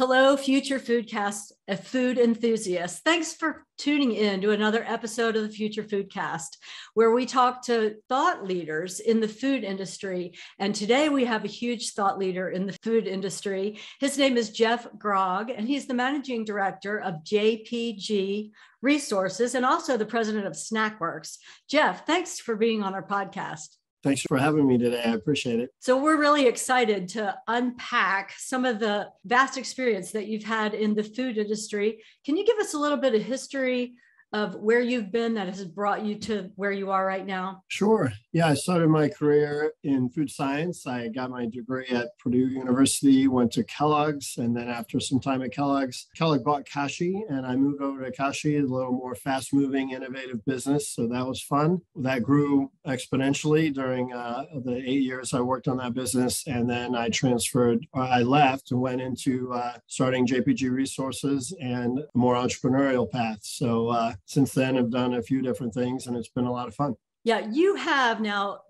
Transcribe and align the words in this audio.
Hello, 0.00 0.34
future 0.34 0.78
foodcast 0.78 1.52
food 1.84 2.16
enthusiasts. 2.16 3.02
Thanks 3.04 3.34
for 3.34 3.66
tuning 3.76 4.12
in 4.12 4.40
to 4.40 4.52
another 4.52 4.82
episode 4.88 5.36
of 5.36 5.42
the 5.42 5.54
Future 5.54 5.82
Foodcast, 5.82 6.56
where 6.94 7.10
we 7.10 7.26
talk 7.26 7.62
to 7.66 7.96
thought 8.08 8.42
leaders 8.42 9.00
in 9.00 9.20
the 9.20 9.28
food 9.28 9.62
industry. 9.62 10.32
And 10.58 10.74
today 10.74 11.10
we 11.10 11.26
have 11.26 11.44
a 11.44 11.48
huge 11.48 11.92
thought 11.92 12.18
leader 12.18 12.48
in 12.48 12.64
the 12.64 12.78
food 12.82 13.06
industry. 13.06 13.78
His 14.00 14.16
name 14.16 14.38
is 14.38 14.48
Jeff 14.48 14.88
Grogg, 14.96 15.50
and 15.50 15.68
he's 15.68 15.86
the 15.86 15.92
managing 15.92 16.46
director 16.46 16.98
of 16.98 17.22
JPG 17.22 18.52
Resources 18.80 19.54
and 19.54 19.66
also 19.66 19.98
the 19.98 20.06
president 20.06 20.46
of 20.46 20.54
Snackwerks. 20.54 21.36
Jeff, 21.68 22.06
thanks 22.06 22.40
for 22.40 22.56
being 22.56 22.82
on 22.82 22.94
our 22.94 23.06
podcast. 23.06 23.76
Thanks 24.02 24.22
for 24.22 24.38
having 24.38 24.66
me 24.66 24.78
today. 24.78 25.02
I 25.04 25.12
appreciate 25.12 25.60
it. 25.60 25.70
So, 25.78 26.02
we're 26.02 26.18
really 26.18 26.46
excited 26.46 27.08
to 27.10 27.36
unpack 27.48 28.32
some 28.38 28.64
of 28.64 28.78
the 28.78 29.10
vast 29.24 29.58
experience 29.58 30.10
that 30.12 30.26
you've 30.26 30.44
had 30.44 30.74
in 30.74 30.94
the 30.94 31.04
food 31.04 31.36
industry. 31.36 32.02
Can 32.24 32.36
you 32.36 32.46
give 32.46 32.58
us 32.58 32.74
a 32.74 32.78
little 32.78 32.98
bit 32.98 33.14
of 33.14 33.22
history 33.22 33.94
of 34.32 34.54
where 34.56 34.80
you've 34.80 35.10
been 35.10 35.34
that 35.34 35.48
has 35.48 35.64
brought 35.64 36.04
you 36.04 36.14
to 36.14 36.50
where 36.56 36.72
you 36.72 36.90
are 36.90 37.04
right 37.04 37.26
now? 37.26 37.62
Sure. 37.68 38.12
Yeah, 38.32 38.48
I 38.48 38.54
started 38.54 38.88
my 38.88 39.08
career 39.08 39.72
in 39.82 40.08
food 40.08 40.30
science. 40.30 40.86
I 40.86 41.08
got 41.08 41.30
my 41.30 41.46
degree 41.46 41.88
at 41.88 42.16
Purdue 42.18 42.48
University, 42.48 43.26
went 43.26 43.52
to 43.52 43.64
Kellogg's, 43.64 44.34
and 44.38 44.56
then 44.56 44.68
after 44.68 45.00
some 45.00 45.18
time 45.18 45.42
at 45.42 45.52
Kellogg's, 45.52 46.06
Kellogg 46.14 46.44
bought 46.44 46.68
Kashi, 46.68 47.24
and 47.28 47.44
I 47.44 47.56
moved 47.56 47.82
over 47.82 48.04
to 48.04 48.12
Kashi, 48.12 48.58
a 48.58 48.62
little 48.62 48.92
more 48.92 49.14
fast 49.16 49.52
moving, 49.52 49.90
innovative 49.90 50.44
business. 50.44 50.90
So 50.90 51.08
that 51.08 51.26
was 51.26 51.42
fun. 51.42 51.80
That 51.96 52.22
grew 52.22 52.70
exponentially 52.86 53.74
during 53.74 54.12
uh, 54.12 54.44
the 54.64 54.76
eight 54.76 55.02
years 55.02 55.34
I 55.34 55.40
worked 55.40 55.68
on 55.68 55.78
that 55.78 55.94
business. 55.94 56.46
And 56.46 56.68
then 56.68 56.94
I 56.94 57.08
transferred, 57.08 57.86
I 57.94 58.22
left 58.22 58.70
and 58.70 58.80
went 58.80 59.00
into 59.00 59.52
uh, 59.52 59.74
starting 59.86 60.26
JPG 60.26 60.70
Resources 60.70 61.54
and 61.60 61.98
a 61.98 62.04
more 62.14 62.36
entrepreneurial 62.36 63.10
path. 63.10 63.40
So 63.42 63.88
uh, 63.88 64.12
since 64.26 64.52
then, 64.52 64.76
I've 64.76 64.90
done 64.90 65.14
a 65.14 65.22
few 65.22 65.42
different 65.42 65.74
things, 65.74 66.06
and 66.06 66.16
it's 66.16 66.28
been 66.28 66.46
a 66.46 66.52
lot 66.52 66.68
of 66.68 66.74
fun. 66.74 66.94
Yeah, 67.24 67.46
you 67.50 67.74
have 67.76 68.20
now 68.20 68.60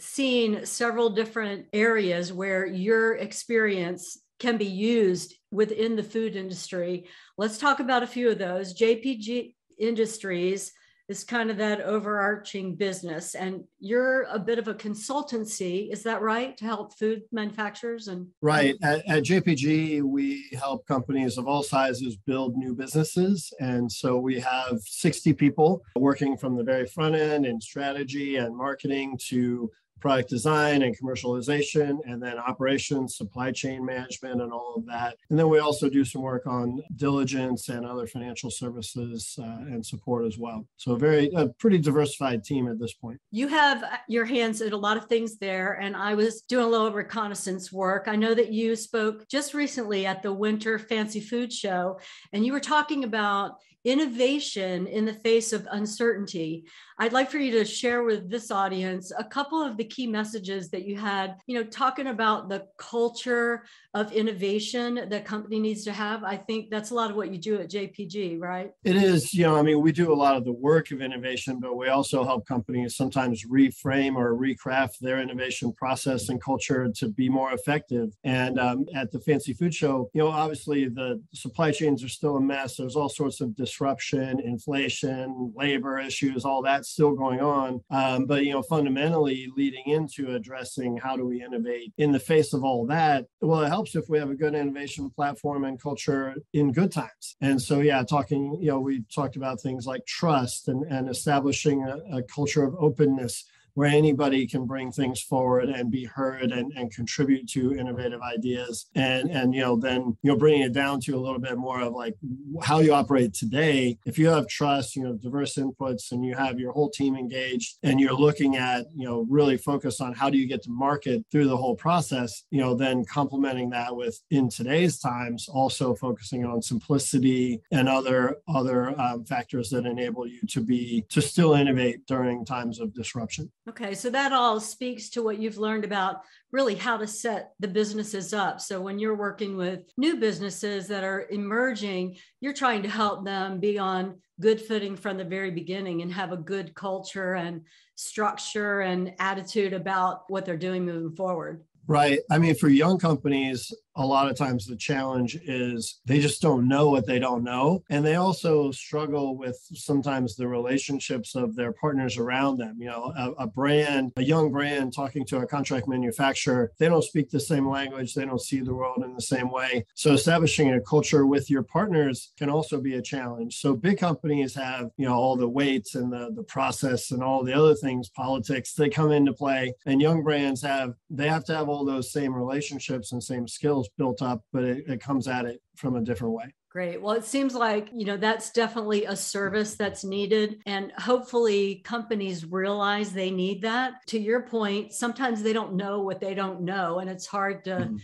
seen 0.00 0.66
several 0.66 1.10
different 1.10 1.66
areas 1.72 2.32
where 2.32 2.66
your 2.66 3.16
experience 3.16 4.18
can 4.40 4.56
be 4.56 4.66
used 4.66 5.34
within 5.52 5.94
the 5.94 6.02
food 6.02 6.34
industry. 6.34 7.06
Let's 7.38 7.58
talk 7.58 7.78
about 7.78 8.02
a 8.02 8.08
few 8.08 8.28
of 8.30 8.38
those. 8.38 8.74
JPG 8.74 9.54
Industries 9.78 10.72
is 11.12 11.24
kind 11.24 11.50
of 11.50 11.58
that 11.58 11.82
overarching 11.82 12.74
business. 12.74 13.34
And 13.34 13.64
you're 13.78 14.22
a 14.22 14.38
bit 14.38 14.58
of 14.58 14.66
a 14.66 14.74
consultancy 14.74 15.92
is 15.92 16.02
that 16.04 16.22
right 16.22 16.56
to 16.56 16.64
help 16.64 16.98
food 16.98 17.22
manufacturers 17.30 18.08
and? 18.08 18.26
Right. 18.40 18.76
At, 18.82 19.06
at, 19.06 19.22
jpg 19.22 20.02
we 20.02 20.48
help 20.58 20.86
companies 20.86 21.36
of 21.36 21.46
all 21.46 21.62
sizes 21.62 22.16
build 22.16 22.56
new 22.56 22.74
businesses. 22.74 23.52
And 23.60 23.92
so 23.92 24.16
we 24.16 24.40
have 24.40 24.78
60 24.80 25.34
people 25.34 25.82
working 25.96 26.36
from 26.36 26.56
the 26.56 26.64
very 26.64 26.86
front 26.86 27.14
end 27.14 27.44
in 27.44 27.60
strategy 27.60 28.36
and 28.36 28.56
marketing 28.56 29.18
to 29.28 29.70
product 30.02 30.28
design 30.28 30.82
and 30.82 30.98
commercialization, 30.98 31.98
and 32.06 32.20
then 32.20 32.36
operations, 32.36 33.16
supply 33.16 33.52
chain 33.52 33.86
management, 33.86 34.42
and 34.42 34.52
all 34.52 34.74
of 34.76 34.84
that. 34.86 35.16
And 35.30 35.38
then 35.38 35.48
we 35.48 35.60
also 35.60 35.88
do 35.88 36.04
some 36.04 36.22
work 36.22 36.46
on 36.46 36.82
diligence 36.96 37.68
and 37.68 37.86
other 37.86 38.06
financial 38.06 38.50
services 38.50 39.38
uh, 39.40 39.72
and 39.72 39.84
support 39.86 40.26
as 40.26 40.36
well. 40.36 40.66
So 40.76 40.92
a 40.92 40.98
very 40.98 41.30
a 41.36 41.48
pretty 41.48 41.78
diversified 41.78 42.42
team 42.42 42.68
at 42.68 42.78
this 42.80 42.94
point. 42.94 43.20
You 43.30 43.46
have 43.46 43.84
your 44.08 44.24
hands 44.24 44.60
in 44.60 44.72
a 44.72 44.76
lot 44.76 44.96
of 44.96 45.06
things 45.06 45.38
there, 45.38 45.74
and 45.80 45.96
I 45.96 46.14
was 46.14 46.42
doing 46.42 46.66
a 46.66 46.68
little 46.68 46.92
reconnaissance 46.92 47.72
work. 47.72 48.08
I 48.08 48.16
know 48.16 48.34
that 48.34 48.52
you 48.52 48.74
spoke 48.74 49.28
just 49.28 49.54
recently 49.54 50.04
at 50.04 50.22
the 50.22 50.32
Winter 50.32 50.78
Fancy 50.78 51.20
Food 51.20 51.52
Show, 51.52 52.00
and 52.32 52.44
you 52.44 52.52
were 52.52 52.60
talking 52.60 53.04
about 53.04 53.58
innovation 53.84 54.86
in 54.86 55.04
the 55.04 55.14
face 55.14 55.52
of 55.52 55.66
uncertainty. 55.70 56.64
I'd 56.98 57.12
like 57.12 57.30
for 57.30 57.38
you 57.38 57.50
to 57.52 57.64
share 57.64 58.04
with 58.04 58.30
this 58.30 58.50
audience 58.50 59.12
a 59.18 59.24
couple 59.24 59.60
of 59.60 59.76
the 59.76 59.84
key 59.84 60.06
messages 60.06 60.70
that 60.70 60.84
you 60.84 60.96
had, 60.96 61.36
you 61.46 61.58
know, 61.58 61.64
talking 61.64 62.08
about 62.08 62.48
the 62.48 62.66
culture 62.78 63.64
of 63.94 64.12
innovation 64.12 65.06
that 65.08 65.24
company 65.24 65.58
needs 65.58 65.84
to 65.84 65.92
have. 65.92 66.22
I 66.22 66.36
think 66.36 66.70
that's 66.70 66.90
a 66.90 66.94
lot 66.94 67.10
of 67.10 67.16
what 67.16 67.32
you 67.32 67.38
do 67.38 67.60
at 67.60 67.70
JPG, 67.70 68.38
right? 68.40 68.70
It 68.84 68.96
is, 68.96 69.34
you 69.34 69.44
know, 69.44 69.56
I 69.56 69.62
mean, 69.62 69.80
we 69.80 69.90
do 69.90 70.12
a 70.12 70.14
lot 70.14 70.36
of 70.36 70.44
the 70.44 70.52
work 70.52 70.92
of 70.92 71.02
innovation, 71.02 71.58
but 71.60 71.76
we 71.76 71.88
also 71.88 72.24
help 72.24 72.46
companies 72.46 72.96
sometimes 72.96 73.44
reframe 73.46 74.14
or 74.14 74.34
recraft 74.34 74.98
their 75.00 75.20
innovation 75.20 75.72
process 75.72 76.28
and 76.28 76.40
culture 76.40 76.88
to 76.96 77.08
be 77.08 77.28
more 77.28 77.52
effective. 77.52 78.14
And 78.22 78.60
um, 78.60 78.86
at 78.94 79.10
the 79.10 79.18
Fancy 79.20 79.52
Food 79.54 79.74
Show, 79.74 80.10
you 80.14 80.22
know, 80.22 80.28
obviously 80.28 80.88
the 80.88 81.20
supply 81.34 81.72
chains 81.72 82.04
are 82.04 82.08
still 82.08 82.36
a 82.36 82.40
mess. 82.40 82.76
There's 82.76 82.96
all 82.96 83.08
sorts 83.08 83.40
of 83.40 83.56
disruption, 83.72 84.38
inflation, 84.40 85.50
labor 85.56 85.98
issues, 85.98 86.44
all 86.44 86.60
that 86.62 86.84
still 86.84 87.14
going 87.14 87.40
on. 87.40 87.80
Um, 87.90 88.26
but 88.26 88.44
you 88.44 88.52
know, 88.52 88.62
fundamentally 88.62 89.48
leading 89.56 89.84
into 89.86 90.34
addressing 90.34 90.98
how 90.98 91.16
do 91.16 91.24
we 91.24 91.42
innovate 91.42 91.92
in 91.96 92.12
the 92.12 92.20
face 92.20 92.52
of 92.52 92.64
all 92.64 92.84
that. 92.86 93.24
Well, 93.40 93.62
it 93.62 93.68
helps 93.68 93.96
if 93.96 94.10
we 94.10 94.18
have 94.18 94.30
a 94.30 94.34
good 94.34 94.54
innovation 94.54 95.08
platform 95.08 95.64
and 95.64 95.80
culture 95.80 96.34
in 96.52 96.72
good 96.72 96.92
times. 96.92 97.36
And 97.40 97.60
so, 97.60 97.80
yeah, 97.80 98.02
talking, 98.02 98.58
you 98.60 98.68
know, 98.68 98.80
we 98.80 99.04
talked 99.14 99.36
about 99.36 99.60
things 99.60 99.86
like 99.86 100.04
trust 100.06 100.68
and, 100.68 100.84
and 100.92 101.08
establishing 101.08 101.82
a, 101.84 102.18
a 102.18 102.22
culture 102.24 102.64
of 102.64 102.74
openness 102.78 103.44
where 103.74 103.88
anybody 103.88 104.46
can 104.46 104.66
bring 104.66 104.92
things 104.92 105.20
forward 105.20 105.68
and 105.68 105.90
be 105.90 106.04
heard 106.04 106.52
and, 106.52 106.72
and 106.76 106.92
contribute 106.92 107.48
to 107.48 107.74
innovative 107.74 108.20
ideas. 108.20 108.86
And 108.94 109.30
and 109.30 109.54
you 109.54 109.60
know 109.60 109.76
then 109.76 110.16
you 110.22 110.30
know 110.30 110.36
bringing 110.36 110.62
it 110.62 110.72
down 110.72 111.00
to 111.02 111.16
a 111.16 111.20
little 111.20 111.38
bit 111.38 111.56
more 111.56 111.80
of 111.80 111.92
like 111.92 112.14
how 112.62 112.78
you 112.80 112.92
operate 112.92 113.34
today. 113.34 113.98
If 114.06 114.18
you 114.18 114.28
have 114.28 114.46
trust 114.46 114.96
you 114.96 115.02
know 115.02 115.14
diverse 115.14 115.56
inputs 115.56 116.12
and 116.12 116.24
you 116.24 116.34
have 116.34 116.58
your 116.58 116.72
whole 116.72 116.90
team 116.90 117.16
engaged 117.16 117.78
and 117.82 118.00
you're 118.00 118.14
looking 118.14 118.56
at 118.56 118.86
you 118.94 119.04
know 119.04 119.26
really 119.28 119.56
focus 119.56 120.00
on 120.00 120.12
how 120.12 120.30
do 120.30 120.38
you 120.38 120.46
get 120.46 120.62
to 120.62 120.70
market 120.70 121.24
through 121.30 121.46
the 121.46 121.56
whole 121.56 121.74
process 121.74 122.44
you 122.50 122.60
know 122.60 122.74
then 122.74 123.04
complementing 123.04 123.70
that 123.70 123.94
with 123.94 124.20
in 124.30 124.48
today's 124.48 124.98
times 124.98 125.48
also 125.48 125.94
focusing 125.94 126.44
on 126.44 126.60
simplicity 126.60 127.60
and 127.70 127.88
other 127.88 128.36
other 128.48 128.98
um, 129.00 129.24
factors 129.24 129.70
that 129.70 129.86
enable 129.86 130.26
you 130.26 130.40
to 130.48 130.60
be 130.60 131.04
to 131.08 131.20
still 131.20 131.54
innovate 131.54 132.06
during 132.06 132.44
times 132.44 132.80
of 132.80 132.92
disruption 132.94 133.50
Okay, 133.68 133.94
so 133.94 134.10
that 134.10 134.32
all 134.32 134.58
speaks 134.58 135.08
to 135.10 135.22
what 135.22 135.38
you've 135.38 135.58
learned 135.58 135.84
about 135.84 136.22
really 136.50 136.74
how 136.74 136.96
to 136.96 137.06
set 137.06 137.52
the 137.60 137.68
businesses 137.68 138.32
up. 138.32 138.60
So 138.60 138.80
when 138.80 138.98
you're 138.98 139.14
working 139.14 139.56
with 139.56 139.82
new 139.96 140.16
businesses 140.16 140.88
that 140.88 141.04
are 141.04 141.28
emerging, 141.30 142.16
you're 142.40 142.54
trying 142.54 142.82
to 142.82 142.88
help 142.88 143.24
them 143.24 143.60
be 143.60 143.78
on 143.78 144.20
good 144.40 144.60
footing 144.60 144.96
from 144.96 145.16
the 145.16 145.24
very 145.24 145.52
beginning 145.52 146.02
and 146.02 146.12
have 146.12 146.32
a 146.32 146.36
good 146.36 146.74
culture 146.74 147.34
and 147.34 147.62
structure 147.94 148.80
and 148.80 149.12
attitude 149.20 149.72
about 149.72 150.24
what 150.28 150.44
they're 150.44 150.56
doing 150.56 150.84
moving 150.84 151.14
forward. 151.14 151.62
Right. 151.86 152.20
I 152.30 152.38
mean, 152.38 152.56
for 152.56 152.68
young 152.68 152.98
companies, 152.98 153.72
a 153.96 154.06
lot 154.06 154.30
of 154.30 154.36
times 154.36 154.66
the 154.66 154.76
challenge 154.76 155.36
is 155.44 156.00
they 156.04 156.20
just 156.20 156.40
don't 156.40 156.68
know 156.68 156.88
what 156.90 157.06
they 157.06 157.18
don't 157.18 157.44
know. 157.44 157.82
And 157.90 158.04
they 158.04 158.16
also 158.16 158.70
struggle 158.70 159.36
with 159.36 159.58
sometimes 159.74 160.36
the 160.36 160.48
relationships 160.48 161.34
of 161.34 161.54
their 161.54 161.72
partners 161.72 162.16
around 162.16 162.58
them. 162.58 162.76
You 162.78 162.86
know, 162.86 163.12
a, 163.16 163.30
a, 163.44 163.46
brand, 163.46 164.12
a 164.16 164.22
young 164.22 164.50
brand 164.50 164.94
talking 164.94 165.26
to 165.26 165.38
a 165.38 165.46
contract 165.46 165.88
manufacturer, 165.88 166.72
they 166.78 166.88
don't 166.88 167.04
speak 167.04 167.30
the 167.30 167.40
same 167.40 167.68
language, 167.68 168.14
they 168.14 168.24
don't 168.24 168.40
see 168.40 168.60
the 168.60 168.74
world 168.74 169.02
in 169.04 169.14
the 169.14 169.20
same 169.20 169.50
way. 169.50 169.84
So 169.94 170.12
establishing 170.12 170.72
a 170.72 170.80
culture 170.80 171.26
with 171.26 171.50
your 171.50 171.62
partners 171.62 172.32
can 172.38 172.48
also 172.48 172.80
be 172.80 172.94
a 172.94 173.02
challenge. 173.02 173.58
So 173.58 173.74
big 173.74 173.98
companies 173.98 174.54
have, 174.54 174.90
you 174.96 175.06
know, 175.06 175.14
all 175.14 175.36
the 175.36 175.48
weights 175.48 175.94
and 175.94 176.12
the, 176.12 176.30
the 176.34 176.44
process 176.44 177.10
and 177.10 177.22
all 177.22 177.44
the 177.44 177.52
other 177.52 177.74
things, 177.74 178.08
politics, 178.08 178.74
they 178.74 178.88
come 178.88 179.12
into 179.12 179.32
play. 179.32 179.74
And 179.86 180.00
young 180.00 180.22
brands 180.22 180.62
have, 180.62 180.94
they 181.10 181.28
have 181.28 181.44
to 181.44 181.54
have 181.54 181.68
all 181.68 181.84
those 181.84 182.12
same 182.12 182.34
relationships 182.34 183.12
and 183.12 183.22
same 183.22 183.46
skills 183.46 183.81
skills 183.82 183.90
built 183.96 184.22
up, 184.22 184.42
but 184.52 184.64
it, 184.64 184.84
it 184.88 185.00
comes 185.00 185.28
at 185.28 185.44
it 185.44 185.60
from 185.76 185.96
a 185.96 186.00
different 186.00 186.34
way. 186.34 186.54
Great. 186.70 187.02
Well, 187.02 187.14
it 187.14 187.24
seems 187.24 187.54
like, 187.54 187.90
you 187.92 188.06
know, 188.06 188.16
that's 188.16 188.50
definitely 188.50 189.04
a 189.04 189.14
service 189.14 189.74
that's 189.74 190.04
needed. 190.04 190.60
And 190.64 190.90
hopefully 190.92 191.82
companies 191.84 192.46
realize 192.46 193.12
they 193.12 193.30
need 193.30 193.62
that. 193.62 193.94
To 194.08 194.18
your 194.18 194.42
point, 194.42 194.92
sometimes 194.92 195.42
they 195.42 195.52
don't 195.52 195.74
know 195.74 196.00
what 196.00 196.20
they 196.20 196.34
don't 196.34 196.62
know. 196.62 197.00
And 197.00 197.10
it's 197.10 197.26
hard 197.26 197.64
to 197.64 197.70
mm-hmm. 197.70 197.96